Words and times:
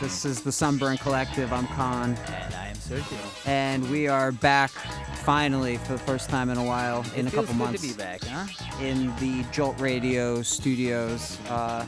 this 0.00 0.24
is 0.24 0.42
the 0.42 0.52
Sunburn 0.52 0.96
Collective. 0.98 1.52
I'm 1.52 1.66
Khan, 1.68 2.16
and 2.26 2.54
I 2.54 2.68
am 2.68 2.76
Sergio. 2.76 3.46
and 3.46 3.88
we 3.90 4.08
are 4.08 4.32
back 4.32 4.70
finally 4.70 5.76
for 5.78 5.92
the 5.92 5.98
first 5.98 6.28
time 6.28 6.50
in 6.50 6.58
a 6.58 6.64
while, 6.64 7.04
in 7.16 7.26
it 7.26 7.28
a 7.28 7.30
feels 7.30 7.46
couple 7.46 7.54
good 7.54 7.56
months, 7.56 7.82
to 7.82 7.88
be 7.88 7.94
back, 7.94 8.22
huh? 8.24 8.46
in 8.82 9.06
the 9.16 9.44
Jolt 9.52 9.80
Radio 9.80 10.42
studios. 10.42 11.38
Uh, 11.48 11.86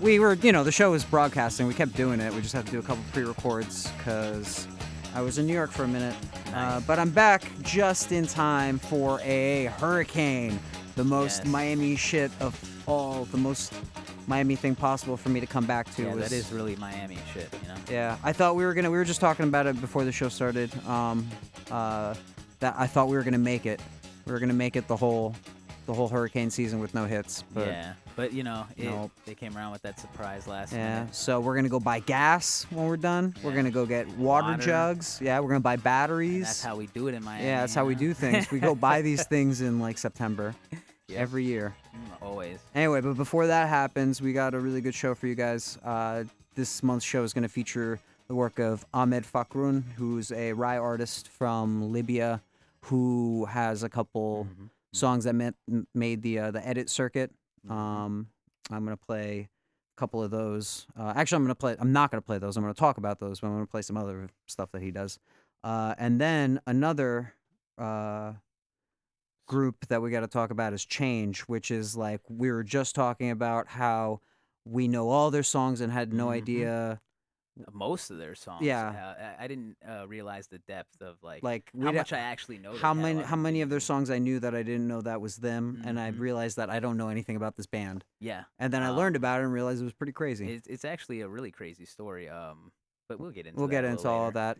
we 0.00 0.18
were, 0.18 0.34
you 0.34 0.52
know, 0.52 0.64
the 0.64 0.72
show 0.72 0.92
was 0.92 1.04
broadcasting. 1.04 1.66
We 1.66 1.74
kept 1.74 1.94
doing 1.94 2.20
it. 2.20 2.32
We 2.32 2.40
just 2.40 2.54
had 2.54 2.66
to 2.66 2.72
do 2.72 2.78
a 2.78 2.82
couple 2.82 3.02
pre-records 3.12 3.90
because 3.98 4.66
I 5.14 5.20
was 5.20 5.38
in 5.38 5.46
New 5.46 5.52
York 5.52 5.70
for 5.72 5.84
a 5.84 5.88
minute. 5.88 6.16
Uh, 6.54 6.80
but 6.86 6.98
I'm 6.98 7.10
back 7.10 7.44
just 7.62 8.10
in 8.12 8.26
time 8.26 8.78
for 8.78 9.20
a 9.22 9.66
hurricane, 9.78 10.58
the 10.96 11.04
most 11.04 11.38
Yes. 11.44 11.46
Miami 11.48 11.96
shit 11.96 12.30
of 12.40 12.58
all, 12.86 13.24
the 13.26 13.36
most 13.36 13.72
Miami 14.26 14.56
thing 14.56 14.74
possible 14.74 15.16
for 15.16 15.28
me 15.28 15.40
to 15.40 15.46
come 15.46 15.66
back 15.66 15.92
to. 15.96 16.02
Yeah, 16.02 16.14
was, 16.14 16.28
that 16.30 16.34
is 16.36 16.52
really 16.52 16.76
Miami 16.76 17.18
shit, 17.32 17.48
you 17.62 17.68
know. 17.68 17.74
Yeah, 17.90 18.16
I 18.22 18.32
thought 18.32 18.54
we 18.56 18.64
were 18.64 18.74
gonna. 18.74 18.90
We 18.90 18.96
were 18.98 19.04
just 19.04 19.20
talking 19.20 19.46
about 19.46 19.66
it 19.66 19.80
before 19.80 20.04
the 20.04 20.12
show 20.12 20.28
started. 20.28 20.70
Um, 20.86 21.28
uh, 21.70 22.14
that 22.60 22.74
I 22.78 22.86
thought 22.86 23.08
we 23.08 23.16
were 23.16 23.22
gonna 23.22 23.38
make 23.38 23.66
it. 23.66 23.80
We 24.26 24.32
were 24.32 24.38
gonna 24.38 24.52
make 24.52 24.76
it 24.76 24.86
the 24.86 24.96
whole, 24.96 25.34
the 25.86 25.94
whole 25.94 26.08
hurricane 26.08 26.50
season 26.50 26.78
with 26.80 26.94
no 26.94 27.06
hits. 27.06 27.42
But 27.54 27.68
yeah, 27.68 27.94
but 28.16 28.32
you 28.32 28.42
know, 28.42 28.66
it, 28.76 28.84
Nope. 28.84 29.10
they 29.24 29.34
came 29.34 29.56
around 29.56 29.72
with 29.72 29.82
that 29.82 29.98
surprise 29.98 30.46
last 30.46 30.72
Yeah, 30.72 31.00
minute. 31.00 31.14
so 31.14 31.40
we're 31.40 31.56
gonna 31.56 31.68
go 31.70 31.80
buy 31.80 32.00
gas 32.00 32.66
when 32.70 32.86
we're 32.86 32.96
done. 32.98 33.34
We're 33.42 33.54
gonna 33.54 33.70
go 33.70 33.86
get 33.86 34.06
water, 34.18 34.48
Water. 34.50 34.62
jugs. 34.62 35.18
Yeah, 35.22 35.40
we're 35.40 35.48
gonna 35.48 35.60
buy 35.60 35.76
batteries. 35.76 36.34
And 36.34 36.44
that's 36.44 36.62
how 36.62 36.76
we 36.76 36.86
do 36.88 37.08
it 37.08 37.14
in 37.14 37.24
Miami. 37.24 37.44
yeah, 37.46 37.60
that's 37.60 37.74
how 37.74 37.86
we 37.86 37.94
do 37.94 38.12
things. 38.12 38.50
We 38.50 38.60
go 38.60 38.74
buy 38.74 39.00
these 39.10 39.24
things 39.26 39.62
in 39.62 39.80
like 39.80 39.96
September 39.98 40.54
Yep. 41.10 41.20
every 41.20 41.44
year. 41.44 41.74
Mm, 41.94 42.22
Always. 42.22 42.58
Anyway, 42.74 43.00
but 43.00 43.14
before 43.14 43.46
that 43.46 43.68
happens, 43.68 44.20
we 44.22 44.32
got 44.32 44.54
a 44.54 44.60
really 44.60 44.80
good 44.80 44.94
show 44.94 45.14
for 45.14 45.26
you 45.26 45.34
guys. 45.34 45.78
Uh, 45.84 46.24
this 46.54 46.82
month's 46.82 47.04
show 47.04 47.22
is 47.22 47.32
going 47.32 47.42
to 47.42 47.48
feature 47.48 48.00
the 48.28 48.34
work 48.34 48.58
of 48.58 48.84
Ahmed 48.94 49.24
Fakroun, 49.24 49.82
who's 49.96 50.30
a 50.32 50.52
Rai 50.52 50.76
artist 50.76 51.28
from 51.28 51.92
Libya, 51.92 52.42
who 52.82 53.44
has 53.46 53.82
a 53.82 53.88
couple 53.88 54.46
Mhm. 54.48 54.68
songs 54.92 55.24
that 55.24 55.34
met, 55.34 55.54
made 55.94 56.22
the 56.22 56.38
uh, 56.38 56.50
the 56.50 56.66
edit 56.66 56.88
circuit. 56.88 57.32
Mhm. 57.66 57.72
Um, 57.72 58.28
I'm 58.70 58.84
gonna 58.84 58.96
play 58.96 59.48
a 59.96 60.00
couple 60.00 60.22
of 60.22 60.30
those. 60.30 60.86
Uh, 60.96 61.12
actually, 61.16 61.36
I'm 61.36 61.42
gonna 61.44 61.54
play. 61.56 61.76
I'm 61.78 61.92
not 61.92 62.10
gonna 62.10 62.22
play 62.22 62.38
those. 62.38 62.56
I'm 62.56 62.62
gonna 62.62 62.72
talk 62.74 62.98
about 62.98 63.18
those, 63.18 63.40
but 63.40 63.48
I'm 63.48 63.54
gonna 63.54 63.66
play 63.66 63.82
some 63.82 63.96
other 63.96 64.28
stuff 64.46 64.70
that 64.72 64.80
he 64.82 64.90
does. 64.90 65.18
Uh, 65.64 65.94
and 65.98 66.20
then 66.20 66.60
another 66.66 67.34
uh, 67.78 68.34
group 69.50 69.84
that 69.88 70.00
we 70.00 70.10
got 70.12 70.20
to 70.20 70.28
talk 70.28 70.50
about 70.52 70.72
is 70.72 70.84
Change, 70.84 71.40
which 71.42 71.72
is 71.72 71.96
like 71.96 72.20
we 72.28 72.52
were 72.52 72.62
just 72.62 72.94
talking 72.94 73.30
about 73.30 73.66
how 73.66 74.20
we 74.64 74.86
know 74.86 75.08
all 75.10 75.32
their 75.32 75.42
songs 75.42 75.80
and 75.80 75.92
had 75.92 76.12
no 76.12 76.28
Mhm. 76.28 76.32
idea. 76.34 77.00
Most 77.72 78.10
of 78.10 78.18
their 78.18 78.36
songs. 78.36 78.64
Yeah. 78.64 78.88
Uh, 79.18 79.42
I 79.42 79.48
didn't 79.48 79.76
uh, 79.86 80.06
realize 80.06 80.46
the 80.46 80.60
depth 80.60 81.02
of 81.02 81.16
like, 81.22 81.42
Like 81.42 81.68
how 81.82 81.90
much 81.90 82.12
I 82.12 82.20
actually 82.20 82.58
know. 82.58 82.74
how 82.76 82.94
many 82.94 83.22
how 83.22 83.34
many 83.36 83.60
of 83.60 83.68
their 83.70 83.80
songs 83.80 84.08
I 84.08 84.18
knew 84.18 84.38
that 84.38 84.54
I 84.54 84.62
didn't 84.62 84.86
know 84.86 85.00
that 85.02 85.20
was 85.20 85.36
them, 85.36 85.82
and 85.84 85.98
I 85.98 86.12
Mhm. 86.12 86.20
realized 86.20 86.56
that 86.56 86.70
I 86.70 86.78
don't 86.78 86.96
know 86.96 87.08
anything 87.08 87.34
about 87.36 87.56
this 87.56 87.66
band. 87.66 88.04
Yeah. 88.20 88.44
And 88.60 88.72
then 88.72 88.82
I 88.84 88.90
learned 88.90 89.16
Um, 89.16 89.20
about 89.22 89.40
it 89.40 89.44
and 89.44 89.52
realized 89.52 89.80
it 89.82 89.84
was 89.84 89.92
pretty 89.92 90.12
crazy. 90.12 90.52
It's, 90.52 90.66
it's 90.68 90.84
actually 90.84 91.20
a 91.22 91.28
really 91.28 91.50
crazy 91.50 91.84
story. 91.84 92.28
Um, 92.28 92.70
but 93.08 93.18
we'll 93.18 93.32
get 93.32 93.46
into. 93.46 93.58
we'll 93.58 93.68
get 93.68 93.84
into 93.84 94.04
little 94.04 94.12
all 94.12 94.28
of 94.28 94.34
that 94.34 94.56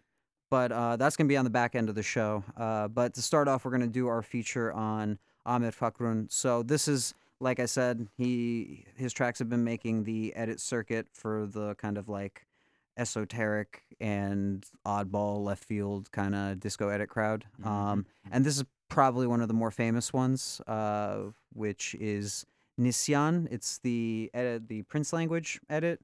but 0.51 0.73
uh, 0.73 0.97
that's 0.97 1.17
going 1.17 1.27
to 1.27 1.33
be 1.33 1.37
on 1.37 1.45
the 1.45 1.51
back 1.51 1.75
end 1.75 1.89
of 1.89 1.95
the 1.95 2.03
show 2.03 2.45
uh, 2.57 2.89
but 2.89 3.15
to 3.15 3.23
start 3.23 3.49
off 3.49 3.65
we're 3.65 3.71
going 3.71 3.81
to 3.81 3.87
do 3.87 4.07
our 4.09 4.23
feature 4.23 4.73
on 4.73 5.19
ahmed 5.47 5.75
fakroun 5.75 6.31
so 6.31 6.63
this 6.63 6.87
is 6.89 7.15
like 7.41 7.59
i 7.61 7.67
said 7.67 8.07
he 8.17 8.85
his 8.97 9.13
tracks 9.13 9.39
have 9.39 9.49
been 9.49 9.65
making 9.65 10.05
the 10.05 10.35
edit 10.37 10.61
circuit 10.61 11.07
for 11.13 11.47
the 11.47 11.75
kind 11.77 11.97
of 11.97 12.09
like 12.09 12.47
esoteric 12.97 13.83
and 14.01 14.67
oddball 14.85 15.43
left 15.43 15.65
field 15.65 16.11
kind 16.13 16.35
of 16.35 16.61
disco 16.61 16.89
edit 16.89 17.09
crowd 17.09 17.45
Mhm, 17.63 17.67
um, 17.67 18.07
and 18.31 18.45
this 18.45 18.57
is 18.59 18.65
probably 18.89 19.27
one 19.27 19.41
of 19.41 19.49
the 19.49 19.55
more 19.55 19.71
famous 19.71 20.13
ones 20.13 20.61
uh, 20.67 21.19
which 21.55 21.95
is 22.01 22.45
nisyan. 22.79 23.47
It's 23.51 23.79
the 23.79 24.31
edit 24.35 24.69
the 24.69 24.83
prince 24.83 25.13
language 25.13 25.61
edit 25.71 26.01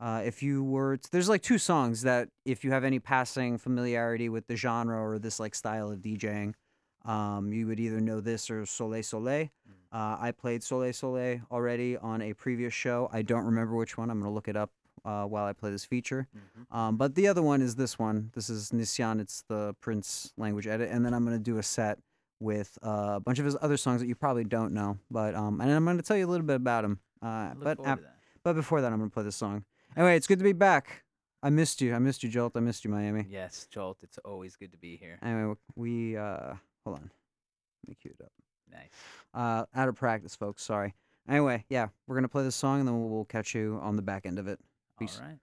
uh, 0.00 0.22
if 0.24 0.42
you 0.42 0.64
were, 0.64 0.96
t- 0.96 1.08
there's 1.12 1.28
like 1.28 1.42
two 1.42 1.58
songs 1.58 2.02
that 2.02 2.28
if 2.44 2.64
you 2.64 2.70
have 2.72 2.84
any 2.84 2.98
passing 2.98 3.58
familiarity 3.58 4.28
with 4.28 4.46
the 4.46 4.56
genre 4.56 4.98
or 4.98 5.18
this 5.18 5.38
like 5.38 5.54
style 5.54 5.90
of 5.92 5.98
DJing, 6.00 6.54
um, 7.04 7.52
you 7.52 7.66
would 7.66 7.78
either 7.80 8.00
know 8.00 8.20
this 8.20 8.50
or 8.50 8.64
Soleil 8.66 9.02
Soleil. 9.02 9.44
Mm. 9.46 9.50
Uh, 9.92 10.16
I 10.20 10.32
played 10.32 10.62
Soleil 10.62 10.92
Soleil 10.92 11.40
already 11.50 11.96
on 11.96 12.22
a 12.22 12.32
previous 12.34 12.72
show. 12.74 13.08
I 13.12 13.22
don't 13.22 13.44
remember 13.44 13.74
which 13.76 13.96
one. 13.98 14.10
I'm 14.10 14.20
gonna 14.20 14.32
look 14.32 14.48
it 14.48 14.56
up 14.56 14.70
uh, 15.04 15.24
while 15.24 15.44
I 15.46 15.52
play 15.52 15.70
this 15.70 15.84
feature. 15.84 16.28
Mhm. 16.36 16.76
Um, 16.76 16.96
but 16.96 17.14
the 17.14 17.26
other 17.28 17.42
one 17.42 17.62
is 17.62 17.76
this 17.76 17.98
one. 17.98 18.30
This 18.34 18.50
is 18.50 18.70
Nisyan. 18.70 19.20
It's 19.20 19.42
the 19.48 19.74
Prince 19.80 20.32
language 20.36 20.66
edit, 20.66 20.90
and 20.90 21.04
then 21.04 21.14
I'm 21.14 21.24
gonna 21.24 21.38
do 21.38 21.58
a 21.58 21.62
set 21.62 21.98
with 22.38 22.78
uh, 22.84 23.14
a 23.16 23.20
bunch 23.20 23.38
of 23.38 23.44
his 23.46 23.56
other 23.60 23.76
songs 23.76 24.00
that 24.00 24.06
you 24.06 24.14
probably 24.14 24.44
don't 24.44 24.72
know. 24.72 24.98
But 25.10 25.34
um, 25.34 25.60
and 25.60 25.70
I'm 25.70 25.84
gonna 25.84 26.02
tell 26.02 26.16
you 26.16 26.26
a 26.26 26.30
little 26.30 26.46
bit 26.46 26.56
about 26.56 26.84
him. 26.84 27.00
Uh, 27.22 27.54
but 27.54 27.78
ap- 27.86 28.00
but 28.44 28.54
before 28.54 28.80
that, 28.82 28.92
I'm 28.92 28.98
gonna 28.98 29.10
play 29.10 29.24
this 29.24 29.36
song. 29.36 29.64
Anyway, 29.96 30.16
it's 30.16 30.26
good 30.26 30.38
to 30.38 30.44
be 30.44 30.52
back. 30.52 31.04
I 31.42 31.50
missed 31.50 31.80
you. 31.80 31.94
I 31.94 31.98
missed 31.98 32.22
you, 32.22 32.28
Jolt. 32.28 32.52
I 32.54 32.60
missed 32.60 32.84
you, 32.84 32.90
Miami. 32.90 33.26
Yes, 33.28 33.66
Jolt. 33.70 33.98
It's 34.02 34.18
always 34.24 34.56
good 34.56 34.72
to 34.72 34.78
be 34.78 34.96
here. 34.96 35.18
Anyway, 35.22 35.54
we 35.74 36.16
uh, 36.16 36.54
hold 36.84 36.98
on. 36.98 37.10
Let 37.84 37.88
me 37.88 37.96
cue 38.00 38.12
it 38.18 38.22
up. 38.22 38.32
Nice. 38.70 38.90
Uh, 39.34 39.64
out 39.74 39.88
of 39.88 39.96
practice, 39.96 40.36
folks. 40.36 40.62
Sorry. 40.62 40.94
Anyway, 41.28 41.64
yeah, 41.68 41.88
we're 42.06 42.14
gonna 42.14 42.28
play 42.28 42.44
this 42.44 42.56
song 42.56 42.80
and 42.80 42.88
then 42.88 43.00
we'll, 43.00 43.08
we'll 43.08 43.24
catch 43.24 43.54
you 43.54 43.78
on 43.82 43.96
the 43.96 44.02
back 44.02 44.26
end 44.26 44.38
of 44.38 44.48
it. 44.48 44.58
Peace. 44.98 45.20
All 45.20 45.26
right. 45.28 45.38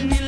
one 0.00 0.21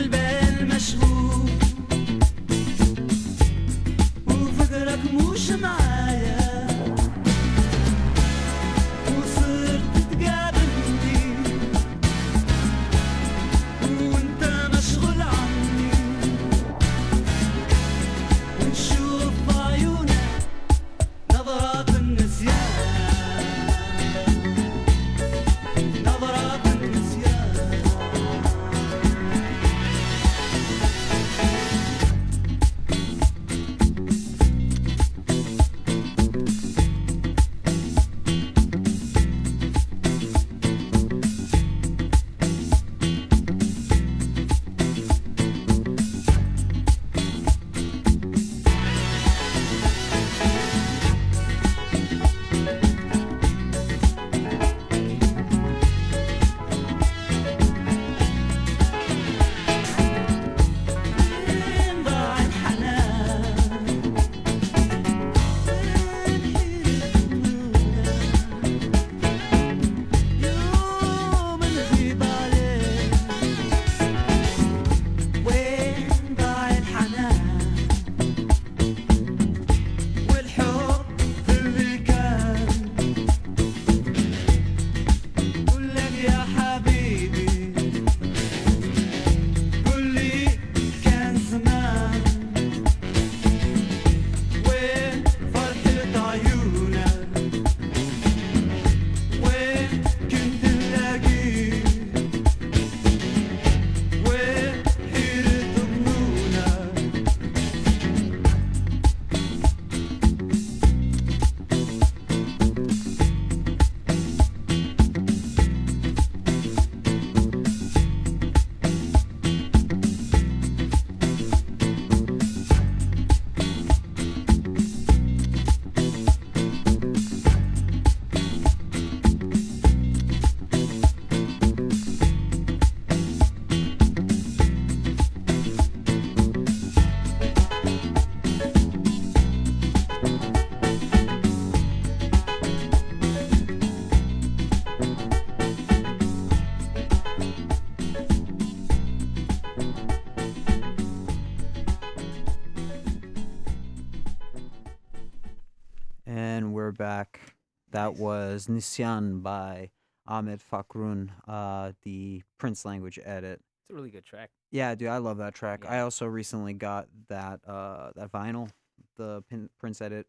That 157.94 158.10
Nice. 158.12 158.18
was 158.20 158.66
Nisyan 158.66 159.42
by 159.42 159.90
Ahmed 160.26 160.60
Fakroun, 160.60 161.30
uh, 161.48 161.92
the 162.02 162.42
Prince 162.58 162.84
language 162.84 163.18
edit. 163.24 163.60
It's 163.82 163.90
a 163.90 163.94
really 163.94 164.10
good 164.10 164.24
track. 164.24 164.50
Yeah, 164.70 164.94
dude, 164.94 165.08
I 165.08 165.18
love 165.18 165.38
that 165.38 165.54
track. 165.54 165.84
I 165.88 166.00
also 166.00 166.26
recently 166.26 166.72
got 166.74 167.06
that 167.28 167.60
uh 167.66 168.10
that 168.16 168.32
vinyl, 168.32 168.68
the 169.16 169.42
Pin- 169.48 169.70
Prince 169.78 170.02
edit, 170.02 170.26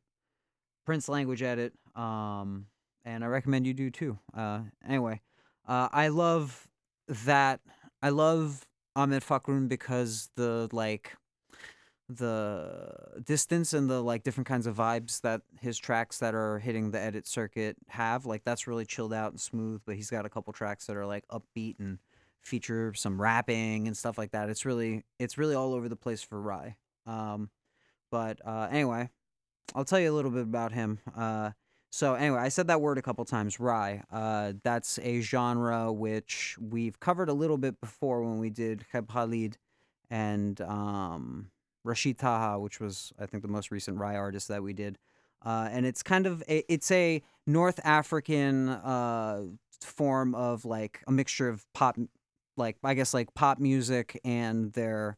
Prince 0.85 1.09
language 1.09 1.41
edit. 1.41 1.73
Um, 1.95 2.67
and 3.03 3.23
I 3.23 3.27
recommend 3.27 3.65
you 3.65 3.73
do 3.73 3.89
too. 3.89 4.19
Uh, 4.33 4.61
anyway, 4.87 5.21
uh, 5.67 5.89
I 5.91 6.09
love 6.09 6.67
that. 7.07 7.61
I 8.01 8.09
love 8.09 8.65
Ahmed 8.95 9.23
Fakroun 9.23 9.67
because 9.67 10.29
the 10.35 10.69
like 10.71 11.15
the 12.07 12.91
distance 13.23 13.73
and 13.73 13.89
the 13.89 14.01
like 14.01 14.23
different 14.23 14.47
kinds 14.47 14.67
of 14.67 14.75
vibes 14.75 15.21
that 15.21 15.41
his 15.59 15.77
tracks 15.77 16.19
that 16.19 16.35
are 16.35 16.59
hitting 16.59 16.91
the 16.91 16.99
edit 16.99 17.25
circuit 17.25 17.75
have 17.87 18.27
like 18.27 18.43
that's 18.43 18.67
really 18.67 18.85
chilled 18.85 19.13
out 19.13 19.31
and 19.31 19.39
smooth 19.39 19.81
but 19.85 19.95
he's 19.95 20.11
got 20.11 20.25
a 20.25 20.29
couple 20.29 20.53
tracks 20.53 20.85
that 20.85 20.95
are 20.95 21.05
like 21.05 21.23
upbeat 21.29 21.79
and 21.79 21.97
feature 22.43 22.93
some 22.93 23.19
rapping 23.19 23.87
and 23.87 23.97
stuff 23.97 24.17
like 24.17 24.31
that. 24.31 24.49
It's 24.49 24.65
really 24.65 25.03
it's 25.19 25.37
really 25.37 25.55
all 25.55 25.73
over 25.73 25.89
the 25.89 25.95
place 25.95 26.21
for 26.21 26.39
Rai. 26.39 26.75
Um 27.07 27.49
but 28.11 28.39
uh 28.45 28.67
anyway 28.69 29.09
I'll 29.73 29.85
tell 29.85 29.99
you 29.99 30.11
a 30.11 30.15
little 30.15 30.31
bit 30.31 30.43
about 30.43 30.71
him. 30.71 30.99
Uh 31.17 31.51
so 31.91 32.13
anyway 32.13 32.39
I 32.39 32.49
said 32.49 32.67
that 32.67 32.81
word 32.81 32.99
a 32.99 33.01
couple 33.01 33.25
times 33.25 33.59
Rai. 33.59 34.03
Uh 34.11 34.53
that's 34.63 34.99
a 34.99 35.21
genre 35.21 35.91
which 35.91 36.55
we've 36.61 36.99
covered 36.99 37.29
a 37.29 37.33
little 37.33 37.57
bit 37.57 37.81
before 37.81 38.23
when 38.23 38.37
we 38.37 38.51
did 38.51 38.85
Khaled 38.91 39.57
and 40.11 40.61
um 40.61 41.47
Rachid 41.85 42.17
Taha, 42.17 42.59
which 42.59 42.79
was 42.79 43.13
I 43.19 43.25
think 43.25 43.43
the 43.43 43.49
most 43.49 43.71
recent 43.71 43.97
Rai 43.97 44.15
artist 44.15 44.47
that 44.47 44.63
we 44.63 44.73
did, 44.73 44.97
uh, 45.45 45.69
and 45.71 45.85
it's 45.85 46.03
kind 46.03 46.25
of 46.25 46.43
a, 46.49 46.71
it's 46.71 46.91
a 46.91 47.21
North 47.45 47.79
African 47.83 48.69
uh, 48.69 49.43
form 49.81 50.33
of 50.35 50.65
like 50.65 51.01
a 51.07 51.11
mixture 51.11 51.47
of 51.47 51.65
pop, 51.73 51.97
like 52.57 52.77
I 52.83 52.93
guess 52.93 53.13
like 53.13 53.33
pop 53.33 53.59
music 53.59 54.19
and 54.25 54.73
their 54.73 55.17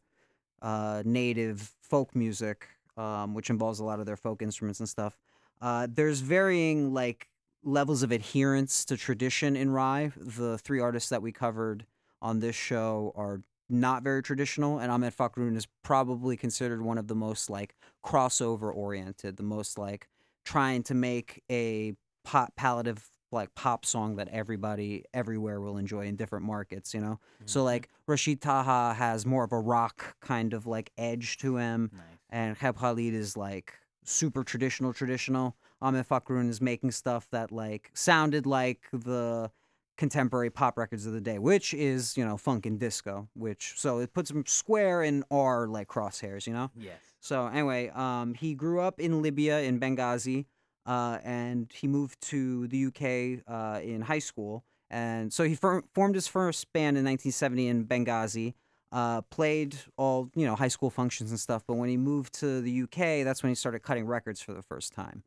uh, 0.60 1.02
native 1.04 1.74
folk 1.80 2.14
music, 2.14 2.68
um, 2.96 3.34
which 3.34 3.50
involves 3.50 3.80
a 3.80 3.84
lot 3.84 4.00
of 4.00 4.06
their 4.06 4.16
folk 4.16 4.42
instruments 4.42 4.80
and 4.80 4.88
stuff. 4.88 5.16
Uh, 5.60 5.88
there's 5.90 6.20
varying 6.20 6.92
like 6.92 7.28
levels 7.64 8.02
of 8.02 8.12
adherence 8.12 8.84
to 8.84 8.96
tradition 8.96 9.56
in 9.56 9.70
Rai. 9.70 10.12
The 10.16 10.58
three 10.58 10.80
artists 10.80 11.08
that 11.10 11.22
we 11.22 11.32
covered 11.32 11.86
on 12.20 12.40
this 12.40 12.56
show 12.56 13.12
are 13.16 13.40
not 13.68 14.02
very 14.02 14.22
traditional, 14.22 14.78
and 14.78 14.90
Ahmed 14.90 15.14
Fakroun 15.16 15.56
is 15.56 15.66
probably 15.82 16.36
considered 16.36 16.82
one 16.82 16.98
of 16.98 17.06
the 17.08 17.14
most 17.14 17.50
like 17.50 17.74
crossover 18.04 18.74
oriented, 18.74 19.36
the 19.36 19.42
most 19.42 19.78
like 19.78 20.08
trying 20.44 20.82
to 20.84 20.94
make 20.94 21.42
a 21.50 21.94
pop 22.24 22.54
pallative 22.58 23.02
like 23.30 23.54
pop 23.54 23.84
song 23.84 24.16
that 24.16 24.26
everybody 24.28 25.04
everywhere 25.12 25.60
will 25.60 25.76
enjoy 25.76 26.06
in 26.06 26.16
different 26.16 26.46
markets, 26.46 26.94
you 26.94 27.00
know. 27.00 27.20
So 27.44 27.60
Mhm. 27.60 27.64
like 27.64 27.88
Rachid 28.08 28.40
Taha 28.40 28.94
has 28.94 29.26
more 29.26 29.44
of 29.44 29.52
a 29.52 29.58
rock 29.60 30.16
kind 30.20 30.54
of 30.54 30.66
like 30.66 30.90
edge 30.96 31.36
to 31.38 31.56
him, 31.56 31.90
nice. 31.92 32.02
and 32.30 32.56
Cheb 32.56 32.76
Khaled 32.76 33.12
is 33.12 33.36
like 33.36 33.74
super 34.02 34.42
traditional 34.42 34.94
traditional. 34.94 35.56
Ahmed 35.82 36.08
Fakroun 36.08 36.48
is 36.48 36.62
making 36.62 36.90
stuff 36.92 37.28
that 37.30 37.52
like 37.52 37.90
sounded 37.92 38.46
like 38.46 38.88
the 38.92 39.50
contemporary 39.98 40.48
pop 40.48 40.78
records 40.78 41.04
of 41.04 41.12
the 41.12 41.20
day, 41.20 41.38
which 41.38 41.74
is, 41.74 42.16
you 42.16 42.24
know, 42.24 42.38
funk 42.38 42.64
and 42.64 42.78
disco, 42.78 43.28
which 43.34 43.74
so 43.76 43.98
it 43.98 44.14
puts 44.14 44.30
him 44.30 44.44
square 44.46 45.02
in 45.02 45.24
our 45.30 45.66
like 45.66 45.88
crosshairs, 45.88 46.46
you 46.46 46.52
know? 46.54 46.70
Yes. 46.74 47.00
So 47.20 47.48
anyway, 47.48 47.90
um, 47.90 48.32
he 48.34 48.54
grew 48.54 48.80
up 48.80 49.00
in 49.00 49.20
Libya 49.20 49.60
in 49.60 49.80
Benghazi, 49.80 50.46
uh, 50.86 51.18
and 51.24 51.70
he 51.74 51.88
moved 51.88 52.20
to 52.22 52.68
the 52.68 52.86
UK 52.86 53.42
uh, 53.52 53.80
in 53.82 54.00
high 54.02 54.20
school, 54.20 54.64
and 54.88 55.32
so 55.32 55.44
he 55.44 55.54
fir- 55.56 55.82
formed 55.94 56.14
his 56.14 56.28
first 56.28 56.72
band 56.72 56.96
in 56.96 57.04
1970 57.04 57.66
in 57.66 57.84
Benghazi. 57.84 58.54
Uh, 58.90 59.20
played 59.20 59.76
all 59.98 60.30
you 60.34 60.46
know 60.46 60.54
high 60.54 60.68
school 60.68 60.88
functions 60.88 61.30
and 61.30 61.38
stuff, 61.38 61.62
but 61.66 61.74
when 61.74 61.90
he 61.90 61.98
moved 61.98 62.32
to 62.32 62.62
the 62.62 62.82
UK, 62.84 63.22
that's 63.22 63.42
when 63.42 63.50
he 63.50 63.54
started 63.54 63.80
cutting 63.80 64.06
records 64.06 64.40
for 64.40 64.54
the 64.54 64.62
first 64.62 64.94
time. 64.94 65.24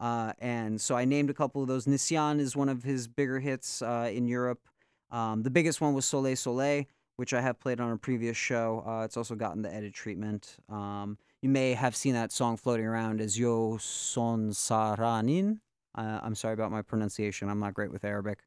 Uh, 0.00 0.32
and 0.38 0.80
so 0.80 0.96
I 0.96 1.04
named 1.04 1.30
a 1.30 1.34
couple 1.34 1.62
of 1.62 1.68
those. 1.68 1.86
Nisyan 1.86 2.40
is 2.40 2.56
one 2.56 2.68
of 2.68 2.82
his 2.82 3.06
bigger 3.08 3.40
hits 3.40 3.80
uh, 3.82 4.10
in 4.12 4.26
Europe. 4.26 4.60
Um, 5.10 5.42
the 5.42 5.50
biggest 5.50 5.80
one 5.80 5.94
was 5.94 6.04
Soleil 6.04 6.36
Soleil, 6.36 6.84
which 7.16 7.32
I 7.32 7.40
have 7.40 7.60
played 7.60 7.80
on 7.80 7.92
a 7.92 7.96
previous 7.96 8.36
show. 8.36 8.82
Uh, 8.86 9.04
it's 9.04 9.16
also 9.16 9.34
gotten 9.34 9.62
the 9.62 9.72
edit 9.72 9.94
treatment. 9.94 10.56
Um, 10.68 11.18
you 11.42 11.48
may 11.48 11.74
have 11.74 11.94
seen 11.94 12.14
that 12.14 12.32
song 12.32 12.56
floating 12.56 12.86
around 12.86 13.20
as 13.20 13.38
Yo 13.38 13.76
Son 13.78 14.50
Saranin. 14.50 15.60
Uh, 15.94 16.20
I'm 16.22 16.34
sorry 16.34 16.54
about 16.54 16.72
my 16.72 16.82
pronunciation. 16.82 17.48
I'm 17.48 17.60
not 17.60 17.74
great 17.74 17.92
with 17.92 18.04
Arabic. 18.04 18.40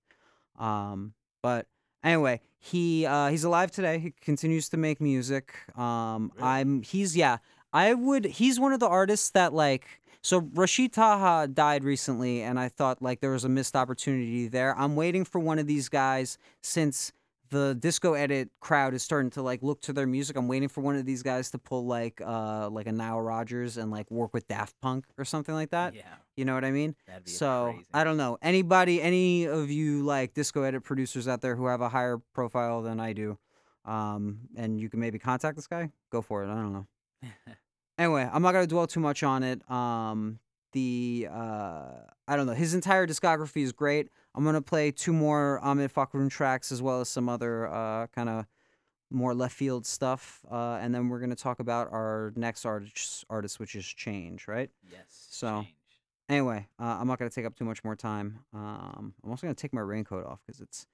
Um, 0.59 1.13
but 1.41 1.67
anyway, 2.03 2.41
he 2.59 3.05
uh, 3.05 3.29
he's 3.29 3.43
alive 3.43 3.71
today. 3.71 3.99
He 3.99 4.13
continues 4.19 4.67
to 4.69 4.77
make 4.77 4.99
music. 4.99 5.53
Um, 5.77 6.31
Really? 6.35 6.47
I'm 6.47 6.81
he's 6.81 7.15
yeah. 7.15 7.37
I 7.71 7.93
would 7.93 8.25
he's 8.25 8.59
one 8.59 8.73
of 8.73 8.79
the 8.79 8.87
artists 8.87 9.29
that 9.31 9.53
like 9.53 10.01
so 10.21 10.41
Rachid 10.41 10.93
Taha 10.93 11.47
died 11.47 11.83
recently, 11.83 12.41
and 12.41 12.59
I 12.59 12.69
thought 12.69 13.01
like 13.01 13.19
there 13.21 13.31
was 13.31 13.43
a 13.43 13.49
missed 13.49 13.75
opportunity 13.75 14.47
there. 14.47 14.77
I'm 14.77 14.95
waiting 14.95 15.23
for 15.25 15.39
one 15.39 15.59
of 15.59 15.67
these 15.67 15.89
guys 15.89 16.37
since 16.61 17.11
the 17.49 17.73
disco 17.79 18.13
edit 18.13 18.49
crowd 18.59 18.93
is 18.93 19.01
starting 19.01 19.29
to 19.31 19.41
like 19.41 19.63
look 19.63 19.79
to 19.81 19.93
their 19.93 20.05
music. 20.05 20.35
I'm 20.35 20.49
waiting 20.49 20.67
for 20.67 20.81
one 20.81 20.97
of 20.97 21.05
these 21.05 21.23
guys 21.23 21.49
to 21.51 21.57
pull 21.57 21.85
like 21.85 22.19
uh 22.19 22.69
like 22.69 22.87
a 22.87 22.91
Nile 22.91 23.21
Rodgers 23.21 23.77
and 23.77 23.89
like 23.89 24.11
work 24.11 24.33
with 24.33 24.45
Daft 24.49 24.75
Punk 24.81 25.05
or 25.17 25.23
something 25.23 25.55
like 25.55 25.69
that. 25.69 25.95
yeah, 25.95 26.01
You 26.35 26.43
know 26.43 26.53
what 26.55 26.65
I 26.65 26.71
mean? 26.71 26.93
that'd 27.07 27.23
be 27.23 27.31
So 27.31 27.71
crazy. 27.71 27.87
I 27.93 28.03
don't 28.03 28.17
know 28.17 28.37
anybody, 28.41 29.01
any 29.01 29.45
of 29.45 29.71
you 29.71 30.03
like 30.03 30.33
disco 30.33 30.63
edit 30.63 30.83
producers 30.83 31.25
out 31.29 31.39
there 31.39 31.55
who 31.55 31.67
have 31.67 31.79
a 31.79 31.87
higher 31.87 32.17
profile 32.33 32.81
than 32.81 32.99
I 32.99 33.13
do, 33.13 33.37
um, 33.85 34.39
and 34.57 34.77
you 34.81 34.89
can 34.89 34.99
maybe 34.99 35.17
contact 35.17 35.55
this 35.55 35.67
guy. 35.67 35.89
Go 36.11 36.21
for 36.21 36.43
it. 36.43 36.49
I 36.49 36.55
don't 36.55 36.73
know. 36.73 36.87
Anyway, 37.97 38.29
I'm 38.31 38.41
not 38.41 38.51
gonna 38.51 38.67
dwell 38.67 38.87
too 38.87 38.99
much 38.99 39.23
on 39.23 39.43
it. 39.43 39.69
Um, 39.69 40.39
the 40.73 41.27
uh, 41.31 41.91
I 42.27 42.35
don't 42.35 42.45
know. 42.45 42.53
His 42.53 42.73
entire 42.73 43.07
discography 43.07 43.63
is 43.63 43.71
great. 43.71 44.09
I'm 44.35 44.43
gonna 44.43 44.61
play 44.61 44.91
two 44.91 45.13
more 45.13 45.59
Ahmed 45.63 45.91
Fakroun 45.93 46.29
tracks 46.29 46.71
as 46.71 46.81
well 46.81 47.01
as 47.01 47.09
some 47.09 47.27
other 47.29 47.67
uh, 47.67 48.07
kind 48.07 48.29
of 48.29 48.45
more 49.09 49.33
left 49.33 49.55
field 49.55 49.85
stuff, 49.85 50.45
uh, 50.51 50.77
and 50.81 50.93
then 50.93 51.09
we're 51.09 51.19
gonna 51.19 51.35
talk 51.35 51.59
about 51.59 51.91
our 51.91 52.33
next 52.35 52.65
artist, 52.65 53.25
artist 53.29 53.59
which 53.59 53.73
is 53.73 53.85
Change, 53.85 54.47
right? 54.47 54.69
yes. 54.91 55.27
so- 55.29 55.61
change. 55.61 55.73
Anyway, 56.29 56.67
uh, 56.77 56.97
I'm 56.99 57.07
not 57.07 57.17
gonna 57.19 57.31
take 57.31 57.45
up 57.45 57.55
too 57.55 57.63
much 57.63 57.85
more 57.85 57.95
time. 57.95 58.39
Um, 58.53 59.13
I'm 59.23 59.29
also 59.31 59.47
gonna 59.47 59.53
take 59.55 59.73
my 59.73 59.79
raincoat 59.79 60.25
off 60.25 60.41
because 60.45 60.59
it's 60.59 60.85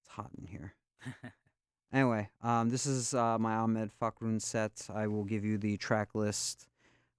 it's 0.00 0.08
hot 0.08 0.30
in 0.40 0.46
here. 0.46 0.74
Anyway, 1.92 2.28
um, 2.42 2.68
this 2.68 2.86
is 2.86 3.14
uh, 3.14 3.38
my 3.38 3.54
Ahmed 3.54 3.90
Fakroun 4.00 4.40
set. 4.42 4.86
I 4.94 5.06
will 5.06 5.24
give 5.24 5.44
you 5.44 5.56
the 5.56 5.78
track 5.78 6.14
list, 6.14 6.68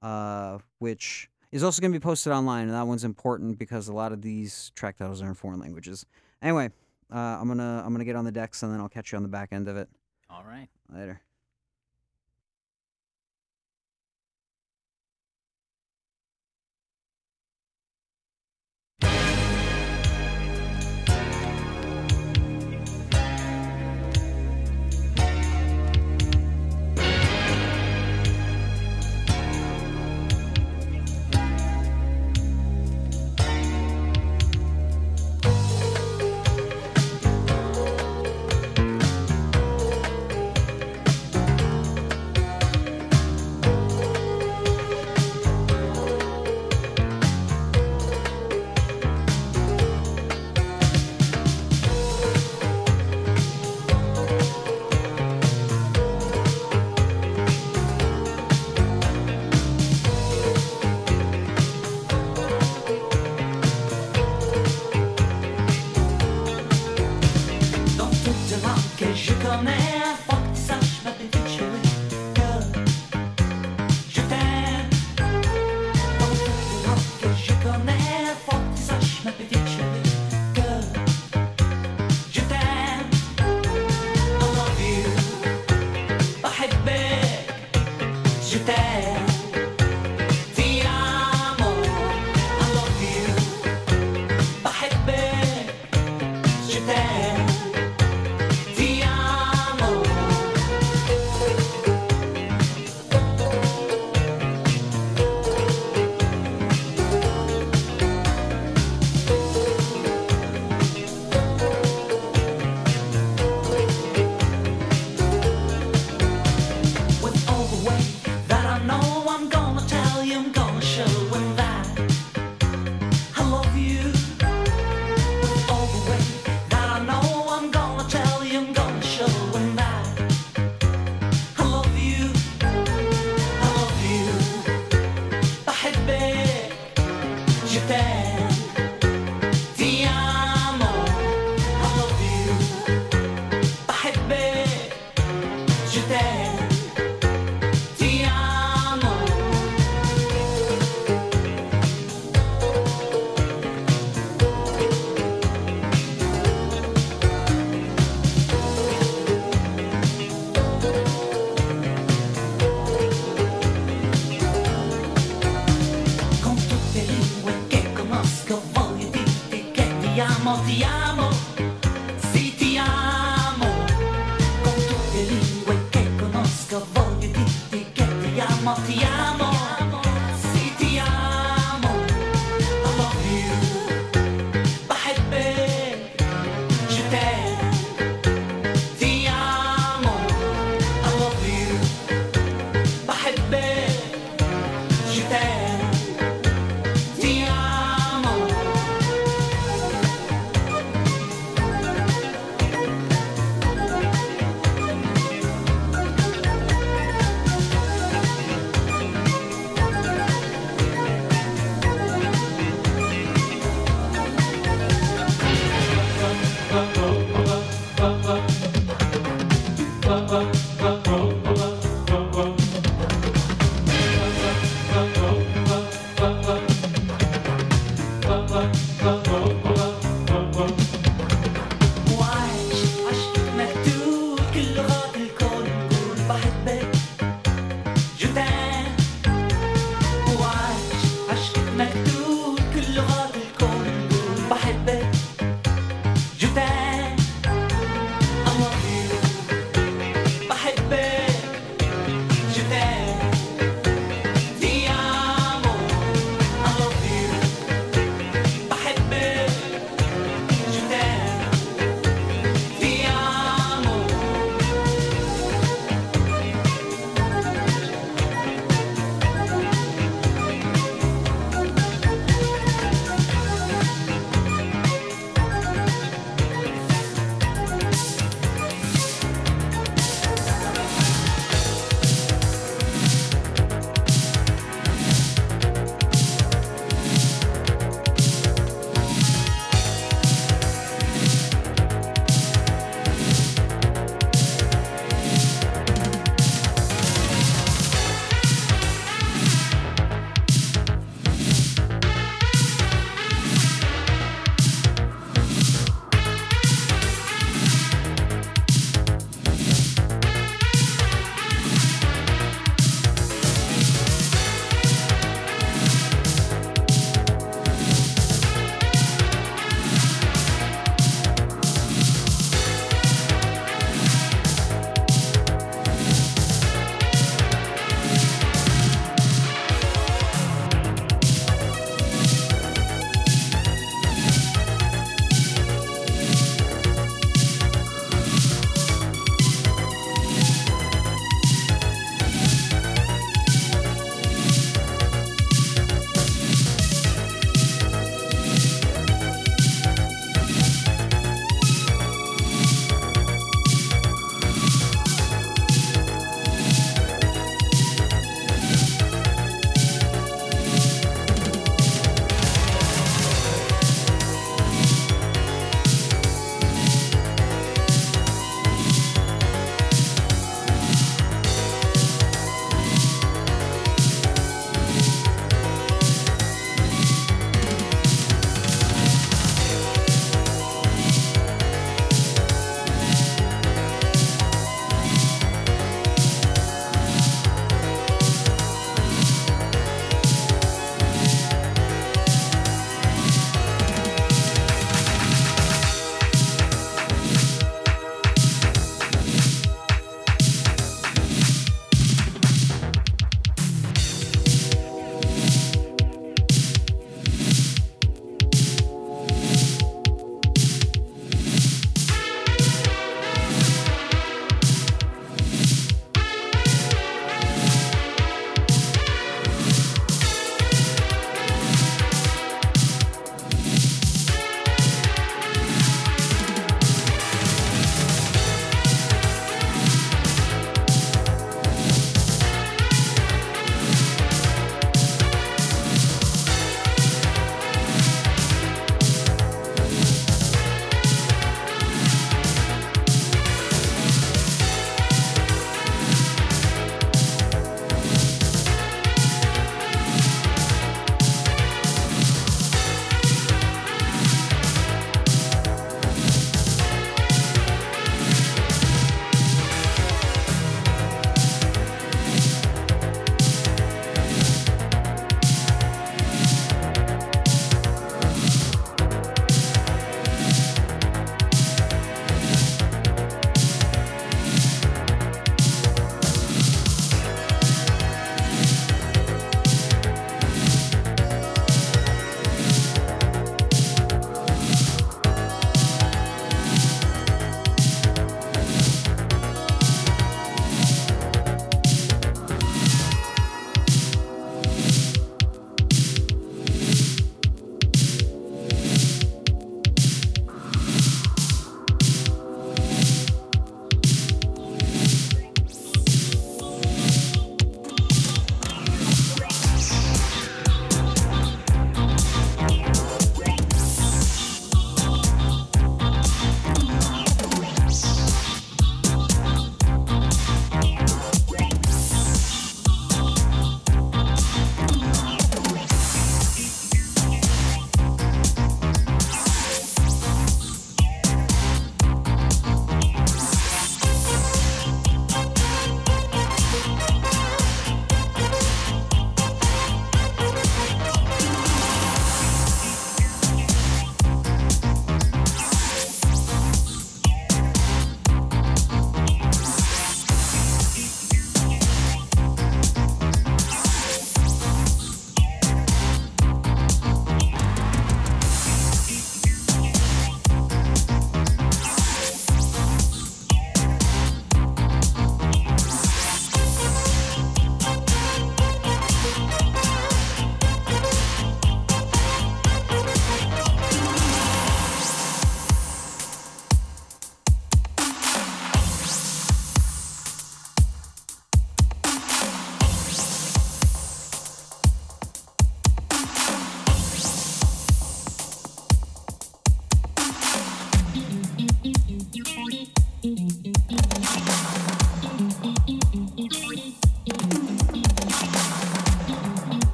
uh, 0.00 0.58
which 0.78 1.28
is 1.52 1.62
also 1.62 1.82
going 1.82 1.92
to 1.92 1.98
be 1.98 2.02
posted 2.02 2.32
online, 2.32 2.64
and 2.64 2.74
that 2.74 2.86
one's 2.86 3.04
important 3.04 3.58
because 3.58 3.88
a 3.88 3.92
lot 3.92 4.12
of 4.12 4.22
these 4.22 4.72
track 4.74 4.96
titles 4.96 5.20
are 5.20 5.28
in 5.28 5.34
foreign 5.34 5.60
languages. 5.60 6.06
Anyway, 6.40 6.70
uh, 7.12 7.18
I'm 7.18 7.46
gonna 7.46 7.82
I'm 7.84 7.92
gonna 7.92 8.04
get 8.04 8.16
on 8.16 8.24
the 8.24 8.32
decks, 8.32 8.62
and 8.62 8.72
then 8.72 8.80
I'll 8.80 8.88
catch 8.88 9.12
you 9.12 9.16
on 9.16 9.22
the 9.22 9.28
back 9.28 9.52
end 9.52 9.68
of 9.68 9.76
it 9.76 9.88
All 10.30 10.44
right. 10.44 10.68
later. 10.90 11.20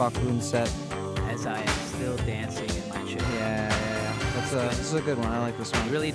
Ahmed 0.00 0.42
set. 0.42 0.72
As 1.30 1.46
I 1.46 1.58
am 1.60 1.68
still 1.68 2.16
dancing 2.18 2.68
in 2.70 2.88
my 2.88 2.96
chair. 3.10 3.20
Yeah, 3.34 3.38
yeah, 3.38 3.68
yeah. 3.70 4.32
That's 4.34 4.52
a 4.52 4.56
this 4.76 4.80
is 4.80 4.94
a 4.94 5.00
good 5.00 5.18
one. 5.18 5.28
I 5.28 5.40
like 5.40 5.56
this 5.58 5.72
You 5.72 5.78
one. 5.80 5.90
really 5.90 6.12